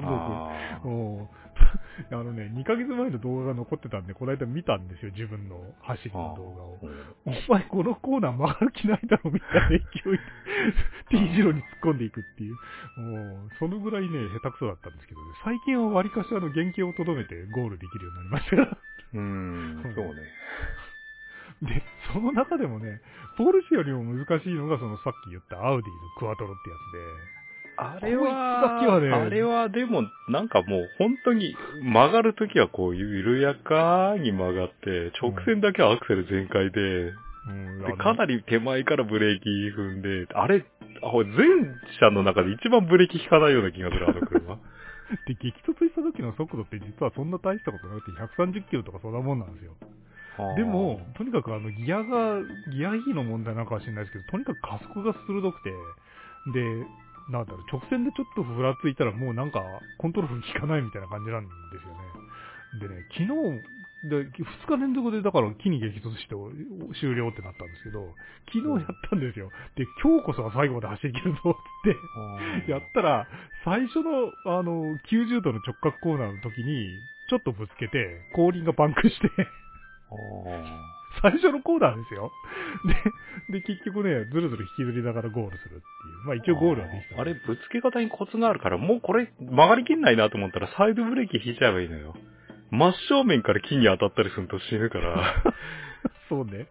[0.83, 0.89] 僕。
[0.89, 1.27] うん
[2.11, 6.79] あのね、2ヶ月前の動画が残ってたんで、この間見たんですよ、自分の走りの動画を。
[7.25, 10.19] お前このコーナー曲がる気ないだろ、みたいな勢いで
[11.11, 12.55] T 字路に突っ込んでいくっていう。
[12.99, 14.09] もう、そのぐらいね、
[14.41, 18.77] 下手くそだったんですけどね、最近は割かしあの原型をとどめてゴールできるようになりましたから。
[19.13, 20.21] うーん、そうね。
[21.61, 21.83] で、
[22.13, 23.01] その中でもね、
[23.37, 27.40] ポルシェよりも難しいのが、そのさっき言ったアウディのクワトロってやつで、
[27.81, 40.63] あれは、ね、あれはでも、なんかもう本当に曲がるときはこう緩やかに曲がって、直線だけはアクセル全開で、うんでかなり手前からブレーキ踏んで、あれ、
[41.01, 44.59] あ全車の中で一番ブレーキ効かないような気がする、あの車。
[45.25, 49.73] で、激突した時の速度って実はそんな大したことなくて130キロとかそんなもんなんですよ。
[50.55, 55.71] でも、とにかくあのギアが、ギア比の問題なんかは知らないですけど、とにかく加速が鋭くて、
[56.53, 56.85] で、
[57.29, 59.61] なんだろう、直線でちょっとふらついたらもうなんか
[59.97, 61.49] コントロール効かないみたいな感じなんで
[61.79, 62.21] すよね。
[62.79, 63.61] でね、昨日、
[64.03, 66.33] で、2日連続でだから木に激突して
[66.99, 68.15] 終了ってなったんですけど、
[68.49, 69.51] 昨日やったんですよ。
[69.75, 73.27] で、今日こそは最後まで走り切るぞって、やったら、
[73.63, 76.87] 最初の、あの、90度の直角コーナーの時に、
[77.29, 79.29] ちょっとぶつけて、後輪がパンクして、
[81.21, 82.31] 最初のコーナーですよ。
[83.49, 85.81] で、で、結局ね、ずるずる引きずりながらゴールするっていう。
[86.25, 87.21] まあ一応ゴールはできた。
[87.21, 92.15] あれ、ぶつけ方にコツがあるから、もうこれ曲がりきんないなと思ったらサイドブレーキ引いちゃえばいいのよ。
[92.71, 95.43] 真正面から木に当たったりすると死ぬから。
[96.29, 96.67] そうね。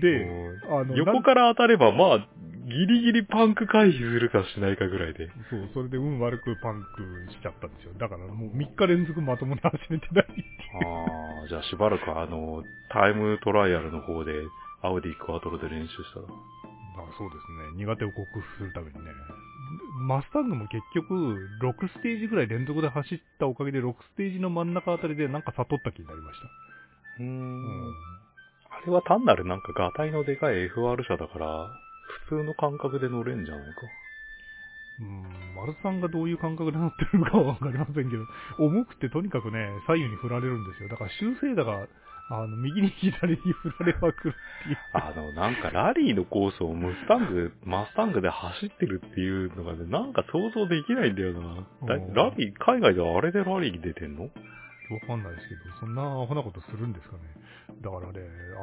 [0.00, 0.26] で、
[0.70, 2.28] あの、横から当たれば、まあ、
[2.64, 5.26] ギリギリパンク回避するかしないかぐらいで。
[5.50, 7.94] そう、それで運悪くパンクしちゃったんですよ。
[7.98, 10.86] だからもう3日連続まともに走れてないっていう。
[10.86, 14.32] ああ、じゃあしばらくあの、タイムトライアルの方で、
[14.82, 16.26] アウディクワトロで練習したら。
[16.26, 17.84] あそうですね。
[17.84, 19.10] 苦手を克服するためにね。
[20.06, 26.46] マスタングも結局、6ステージぐらい連続で走ったおかげで、6ステージの真ん中あたりでなんか悟った気になりました。
[27.20, 27.94] うーんうん
[28.72, 31.70] あれは単なるなんかガタイのでかい FR 車だから、
[32.28, 33.80] 普通の感覚で乗れんじゃないか。
[35.00, 35.22] うん、
[35.56, 38.24] 丸さんがどういう感覚で乗ってるのかはわかりませんけど、
[38.58, 40.88] 重くてとにかくね、左右に振られるんですよ。
[40.88, 41.88] だから修正だが、
[42.30, 44.78] あの、右に左に振られまくるっていう。
[44.92, 51.66] あの、なんかラリーのコースをムスタング、マスタングで走ってるっていうのがね、なんか想像できないんだよな。
[52.14, 54.24] ラリー、海外ではあれでラリー出てんの？
[54.24, 54.30] わ
[55.06, 57.22] かんないですけど、そんなアホなことするんですかね。
[57.82, 58.20] だからね、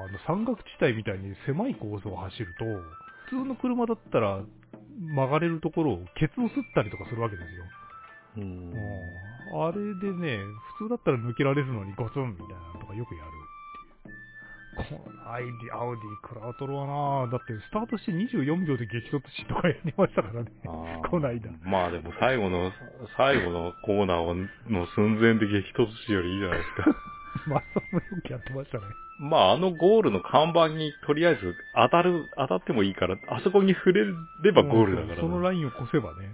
[0.07, 4.41] あの、山岳地帯みたいに狭いコースを走ると、普通の車だったら
[4.99, 7.63] 曲がれるところをケツを吸ったりとかするわけですよ。
[8.37, 8.43] うん。
[8.43, 10.37] うんあれでね、
[10.77, 13.29] 普通だったら抜けられるのにゴツンみたいなのとかよくやる
[14.77, 15.01] っていう。
[15.01, 20.51] このアイディ、アウディ、クラウトロはなだってスタートして24秒で激突しとかやりましたからね。
[21.09, 21.49] こないだ。
[21.63, 22.71] まあでも最後の、
[23.17, 26.95] 最後のコーナーをの寸前で激突しよりいいじゃないですか。
[27.47, 28.83] マッサもよくやってましたね。
[29.19, 34.05] まああのゴールの看板にとりあえず当たる、当たってもいいから、あそこに触れ
[34.43, 35.21] ればゴールだからな。
[35.21, 36.29] そのラインを越せばね。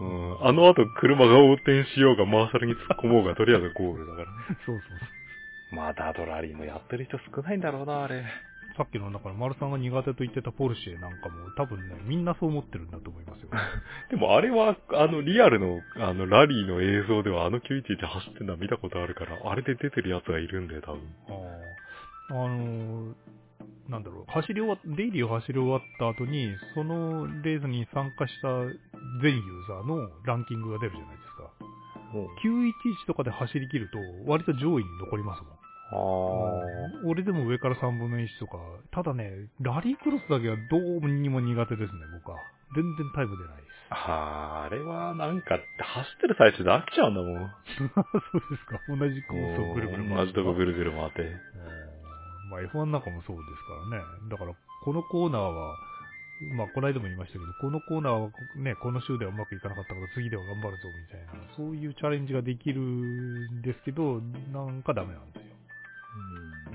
[0.00, 0.46] うん。
[0.48, 4.26] あの後車が横転しようがマーサルに突っ込もうがとりあえずゴールだから。
[4.64, 4.94] そうそうそ
[5.72, 5.76] う。
[5.76, 8.24] まあダートラリーもやってる人少ないんだろうな、あれ。
[8.76, 13.50] さっきの、だから、丸さんが苦手と言ってたポルシェなんかも、多分ね、みんなそう思ってるんだと思いますよ。
[14.10, 21.00] でもあれは、あの、リアルの、あの、ラリーの映像ではあの911走ってるのは見たことあるから、あれで出てるやつがいるんだよ、多分。
[21.28, 23.14] あーあのー
[23.90, 28.48] なんだろう、走り終わっ、デイリーを走り終わった後に、そのレースに参加した
[29.20, 31.50] 全ユーザーのランキングが出るじゃないですか。
[32.44, 33.98] 911とかで走り切ると、
[34.30, 35.59] 割と上位に残りますもん。
[35.92, 37.06] ああ。
[37.06, 38.58] 俺でも上から3分の1とか、
[38.92, 42.38] ただね、ラリークロスだけはどうにも苦手ですね、僕は。
[42.74, 43.70] 全然タイム出ないです。
[43.90, 47.50] あーあれはなんか、走ってる最中で飽きちゃうんだもん。
[47.74, 48.78] そうですか。
[48.88, 51.22] 同じコースをぐるぐる回同じとこぐるぐる回って。
[51.22, 52.00] うん
[52.50, 54.28] まあ F1 なんかもそうですからね。
[54.28, 54.52] だから、
[54.84, 55.76] このコーナーは、
[56.56, 64.20] まあ、この間も言いましたけど、このコーナーはね、この週ではうまくいかなかったから次では頑張るぞみたいな、そういうチャレンジができるんですけど、
[64.52, 65.59] なんかダメなんですよ。
[66.16, 66.70] うん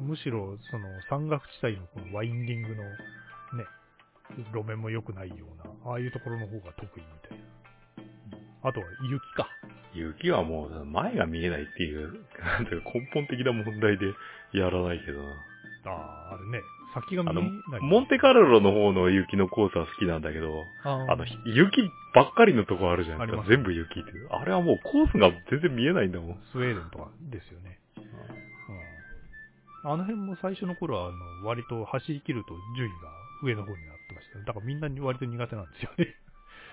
[0.00, 3.66] むしろ、その山岳地帯のこのワインディングのね、
[4.52, 8.68] 路面も良くないような、ああいうところの方が得意みたいな。
[8.68, 9.48] あとは雪か。
[9.92, 14.06] 雪はもう前が見えないっていう、なんていうか根本的な問題で
[14.52, 15.30] やらないけどな。
[15.86, 15.90] あ
[16.32, 16.62] あ、あれね、
[16.94, 17.34] 先が見え
[17.72, 17.80] ない。
[17.80, 21.82] モンテカルロの方の雪のコースは好きなんだけど、ああの、雪
[22.14, 23.44] ばっかりのとこあるじゃないですか。
[23.44, 24.12] す全部雪って。
[24.30, 26.38] あれはもうコースが全然見えないんだもん。
[26.52, 27.80] スウェーデンとかですよね。
[28.00, 29.92] うん。
[29.92, 33.08] あの辺も最初の頃は、あの、割と走り切ると順位が
[33.42, 34.38] 上の方になってました。
[34.40, 36.14] だからみんなに割と苦手なんですよね。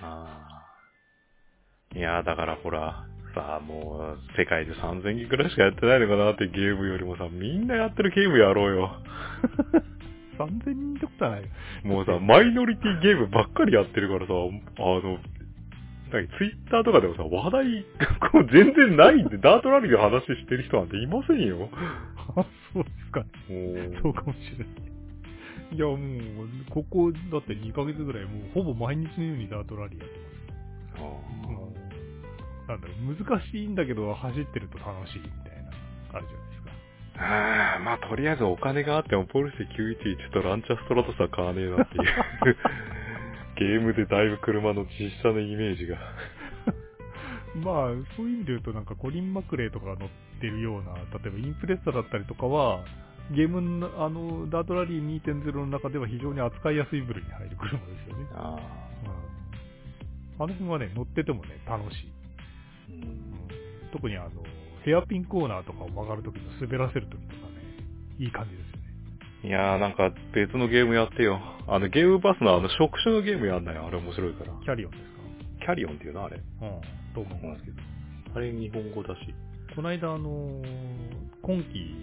[0.01, 1.97] ああ。
[1.97, 8.91] いやーだからほら、さあもう、世界で3000機くらいしかやってないのかなってゲームよりもさ、みんなやってるゲームやろうよ。
[10.37, 11.49] 3000人ってことはない。
[11.83, 15.19] もうさ、マイノリティゲームばっかりやってるからさ、あの、
[16.11, 17.83] なんかツイッターとかでもさ、話題、
[18.31, 21.69] こう全然ないんで、 ダートラリーの話してる人なんていませんよ。
[22.35, 23.25] あ、そうですか
[24.01, 24.67] そうかもしれない。
[25.75, 25.97] いや、もう、
[26.69, 30.97] ここ、だって2ヶ月ぐらい、もうほぼ毎日のようにダートラリーやってます。
[30.97, 36.71] あもう、なんだろう、難しいんだけど走ってると楽しいみたいな、あるじゃないですか？
[36.71, 42.03] ーあー、まあとりあえずお金があってもポルシェ911とランチャーストラトスは買わねえなっていう。
[43.59, 45.97] ゲームでだいぶ車の実写のイメージが。
[47.55, 52.85] まあ、そういう意味で言うと、なんかコリン・マクレーとかが乗ってるような、例えばインプレッサだったりとかは、
[53.31, 58.25] ゲームの、あの、ダートラリー2.0の中では非常に扱いやすい部類に入る車ですよね。
[58.33, 58.57] あ
[60.39, 60.43] うん。
[60.43, 62.11] あの辺はね、乗っててもね、楽しい。
[62.91, 63.27] ーうんうん
[63.91, 64.29] 特にあの、
[64.83, 67.63] ヘアピンコーナーとかを曲がるときの滑らせるときとかね、
[68.19, 68.76] いい感じですよね。
[69.47, 71.39] いやーなんか別のゲームやってよ。
[71.69, 74.51] あのゲームパスのあの触手のゲームやんないあれ面白いから。
[74.63, 75.03] キャリオンです
[75.61, 76.35] キャリオンっていうのあれ。
[76.35, 76.81] かうん。
[77.15, 77.77] と思いますけど。
[78.35, 79.33] あれ日本語だし。
[79.73, 80.61] この間あの、
[81.41, 81.95] 今期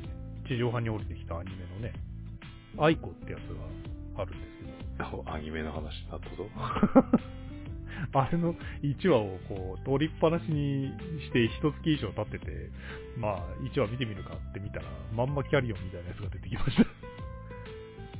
[0.49, 1.92] 地上波に降りてきたアニメのね、
[2.78, 3.40] アイコってやつ
[4.16, 4.53] があるんです
[4.97, 6.49] けど、アニメの話になったぞ。
[8.12, 10.88] あれの1話をこう、通りっぱなしに
[11.20, 12.70] して一月以上経ってて、
[13.18, 14.84] まあ、1話見てみるかって見たら、
[15.14, 17.13] まんま Carrion みたいなやつが出てきました。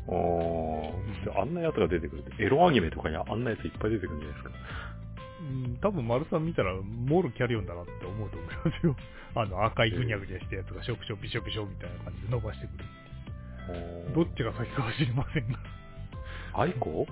[0.09, 2.42] あー、あんなやつが出てくるって。
[2.42, 4.50] エロアニメとかにあんなやついっぱい出てくるんじゃないですか。
[5.40, 8.96] うん、多分丸さん見たら、もろ Carrion だなって思うと思いますよ。
[9.36, 12.84] あの赤いぐにゃぐにゃしたやつがショクショビショビショみたいな感じで伸ばしてくる。
[14.14, 15.59] どっちが先かは知りませんが。
[16.55, 17.07] アイコ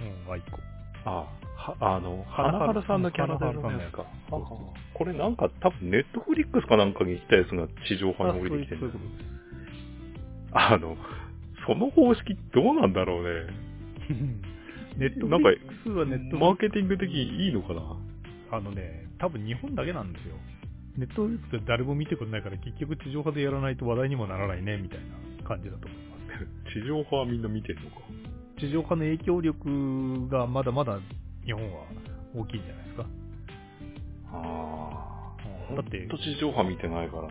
[0.00, 0.58] うん、アイコ。
[1.04, 1.26] あ
[1.56, 4.06] は、あの、ハナハルさんのキャラデザのやつか。
[4.30, 9.38] これなんか多分 Netflix かなんかに来たやつが地上波に降りてきてるそういうことです。
[10.52, 10.96] あの、
[11.68, 13.28] その方式どうなんだろうね。
[14.96, 17.82] ネットなんかフリックスはネットマーケティング的にいいのかな？
[18.50, 20.34] あのね、多分日本だけなんですよ。
[20.96, 26.72] ネットフリックス誰も見てくれないから結局地上波でやらないと話題にもならないね、みたいな感じだと思います。
[26.72, 27.96] 地上波はみんな見てるのか。
[28.58, 30.98] 地上波の影響力がまだまだ
[31.44, 31.84] 日本は
[32.34, 33.06] 大きいんじゃないですか。
[34.32, 35.34] あ
[35.70, 35.74] あ。
[35.76, 37.28] だってほんと地上波見てないからな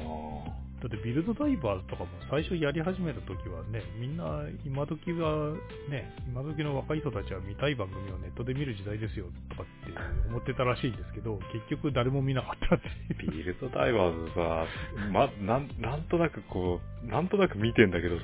[0.81, 5.53] だってビルドダイバーズとかも最初やり始めた時はね、みんな今時は
[5.89, 12.79] ね、今時の若い人たちは見たい番組をネットで見る時代ですよとかって思ってたらしいんですけど、結局誰も見なかったっ
[13.17, 13.31] ていう。
[13.31, 14.65] ビルドダイバーズさ、
[15.11, 18.23] ま、なん、なんとなくこう、なんとなく見てんだけどさ、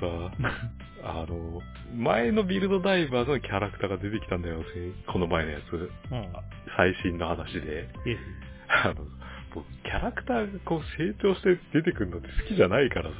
[1.02, 1.60] あの、
[1.96, 4.62] 前のビルドダイバーズのキャラクターが出てきたんだよ、
[5.12, 5.74] この前のやつ。
[5.74, 5.90] うん。
[6.76, 7.88] 最新の話で。
[8.06, 8.16] え
[8.68, 8.94] あの、
[9.54, 13.16] 僕、キャラクターがこう成長して出てくるのって好きじゃないからさ、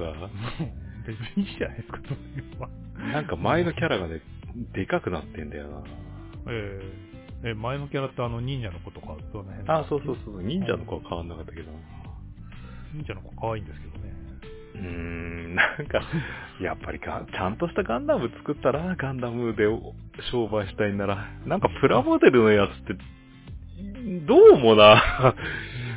[1.07, 2.69] 別にいいじゃないですか、そういうのは。
[3.13, 4.21] なんか前のキャラがね、
[4.75, 5.83] でかくなってんだよな。
[6.49, 11.79] えー、え、前のキャラってあの忍者の子とか、その辺あ、そうそうそう、忍者の子は変わんなかったけどな。
[12.95, 14.15] 忍者の子可愛いんですけどね。
[14.75, 16.01] うーん、なんか、
[16.61, 19.65] やっぱりが、ちゃんとしたガンダム作ったら、ガンダムで
[20.31, 22.97] 商売したいんなら、なんかプラモデルのやつって、
[24.27, 25.35] どうもな、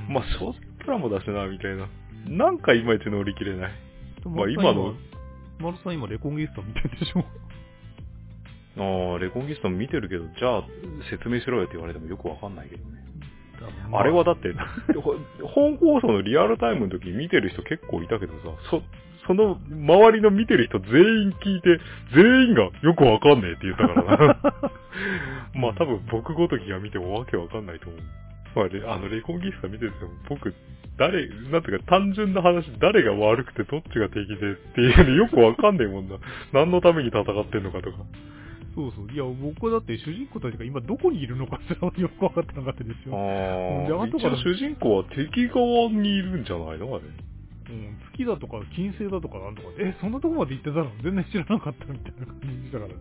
[0.12, 1.88] まあ、少女プラモだしな、みたいな。
[2.28, 3.72] なんかいまいち乗り切れない。
[4.26, 4.96] まあ今の。
[5.60, 7.26] マルさん今レコンギスタ見てるでしょ
[8.78, 10.64] ああ、レコンギスタも見てるけど、じゃあ、
[11.10, 12.98] 説明しろよって言われてもよくわかんないけどね。
[13.90, 14.54] まあれはだって、
[15.02, 15.16] ほ
[15.48, 18.40] 本放送のリアルタイムの時見てる人結構いたけどさ、
[18.70, 18.84] そ、
[19.26, 21.80] その周りの見てる人全員聞いて、
[22.14, 24.40] 全員がよくわかんねえって言ったからな。
[25.60, 28.02] まあ多分僕ごときが見てもわけわかんないと思う。
[28.58, 30.54] まあレあのレコンギスタ見てても僕、
[30.98, 36.18] 誰、なんていうか単純な話、誰が悪くてどっちが敵でっていうの よくわかんねえもんな。
[36.54, 37.98] 何のために戦ってんのかとか。
[38.74, 39.12] そうそう。
[39.12, 43.16] いや、僕はだって主人公たちが今どこにいるのかすら よく分かってなかったですよ。
[43.16, 46.96] ああ、一応主人公は敵側にいるんじゃないの？
[46.96, 47.04] あれ。
[47.70, 50.92] うん、月だとか金星だとかなんとか、え、そんなとこまで行ってたの？
[51.04, 52.96] 全然知らなかったみたいな感じだからね。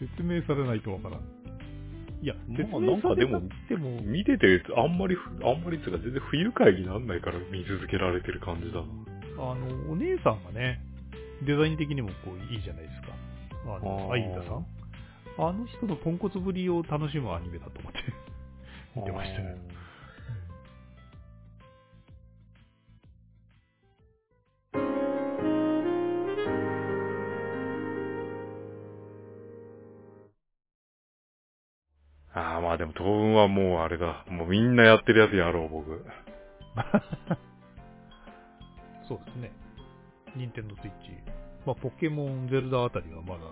[0.00, 1.43] 説明されないとわからん。
[2.24, 2.34] いや、
[2.72, 9.52] まあななんくても、見てて、あんまりふ、あんまりつうか全然不愉快になんないから見続けられてる感じだな。
[9.52, 10.80] あの、お姉さんがね、
[11.44, 13.08] デザイン的にもこういいじゃないですか。
[13.64, 14.66] あの、あーアイーダさん。
[15.36, 17.98] あの人のポンコツぶりを楽しむアニメだと思って
[18.96, 19.56] 見てましたね。
[32.34, 34.24] ああ、まあでも当分はもうあれだ。
[34.28, 36.04] もうみんなやってるやつやろう、僕。
[39.08, 39.52] そうですね。
[40.34, 41.10] ニンテンドスイッチ。
[41.64, 43.42] まあ、ポケモン、ゼルダあたりはまだ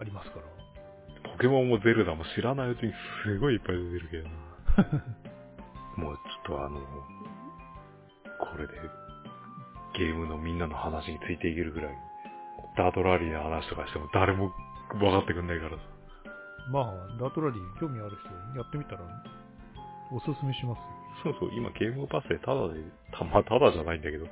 [0.00, 0.46] ありますから。
[1.30, 4.34] ポケモンもゼルダも知らないうちにすごいいっぱい出てるけどな。
[5.96, 6.22] もうちょ
[6.54, 6.86] っとあの、こ
[8.56, 8.72] れで
[9.94, 11.94] ゲームのみんなの話についていけるぐらい、
[12.76, 14.54] ダートラリーの話とかしても誰も
[14.94, 15.82] 分かってくんないからさ。
[16.70, 19.00] まあ、ダートラリー興味ある人やってみたら、
[20.12, 20.84] おすすめしますよ。
[21.24, 22.80] そうそう、今ゲームパスでタダで、
[23.12, 24.26] たまあタダじゃないんだけど、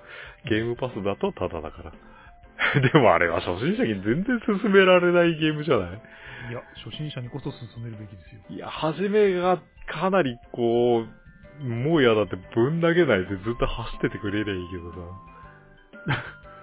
[0.49, 1.93] ゲームパスだとタダだから。
[2.93, 6.01] でもあれは初心者に全然進められないゲームじゃない？
[6.51, 8.41] いや、初心者にこそ進めるべきですよ。
[8.51, 9.59] いや、初めが
[9.89, 11.05] かなりこ
[11.61, 14.99] う、もうやだってぶん投げないでずっと走っててくれりゃいいけどさ。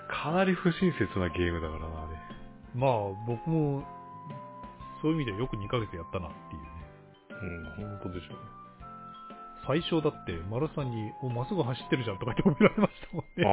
[0.24, 2.18] かなり不親切なゲームだからな、あれ。
[2.76, 2.92] まあ、
[3.28, 3.84] 僕も、
[5.02, 6.78] そういう意味ではよく2ヶ月やったなっていうね。
[7.78, 8.58] うん、本当でしょうね。
[9.68, 13.44] 最初だって、丸さんに、お、まっすぐ走ってるじゃんとか言って褒められましたもんね。
[13.44, 13.50] あ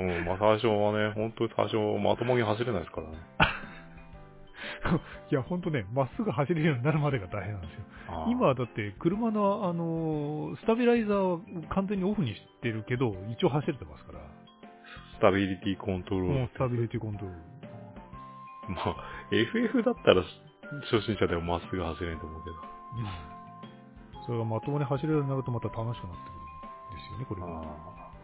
[0.00, 3.18] あ、うん、まあ最初はね、本当に最初まともに走れないですからね。
[5.30, 7.84] いや、ほんとね、まっすぐ走れるようになるまでが大変なんですよ。
[8.28, 11.40] 今はだって、車の、あのースタビライザーは
[11.70, 14.20] 完全にオフにしてるけど、一応走れてますから。
[15.18, 16.26] スタビリティコントロール。
[16.28, 18.74] もうスタビリティコントロール。
[18.74, 18.96] まあ、
[19.32, 20.22] FF だったら
[20.90, 22.56] 初心者でもまっすぐ走れんと思うけど。
[24.26, 26.38] それがまともに走れるようになるとまた楽しくなってくる
[26.92, 27.62] んですよね、これあは。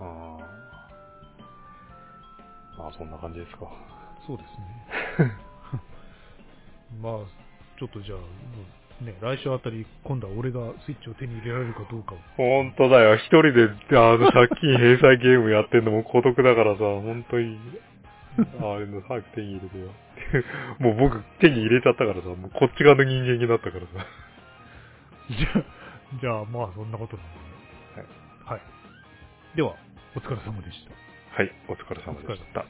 [0.00, 0.64] あ、ああ。
[2.76, 3.70] まあ、そんな感じですか。
[4.26, 5.32] そうですね。
[7.00, 7.12] まあ、
[7.78, 8.24] ちょっとじゃあ、も
[9.00, 12.18] うね、来週あたり、今度は俺がスイッチを手に入れられるかどうかを。
[12.36, 13.16] ほんとだよ。
[13.16, 13.64] 一人で、
[13.96, 17.58] あの、借金返済ゲームやってんのも孤独だからさ、ほんとに。
[18.60, 19.88] ああれの早く手に入れてよ。
[20.78, 24.06] もう僕手に入れちゃったからさ、もうこっち側の人間になったからさ。
[25.30, 25.64] じゃあ、
[26.20, 28.50] じゃあ、まあ、そんなことなんで。
[28.50, 28.56] はい。
[28.56, 28.60] はい。
[29.56, 29.74] では、
[30.14, 30.92] お疲れ様でした。
[31.36, 32.64] はい、お疲れ様でした。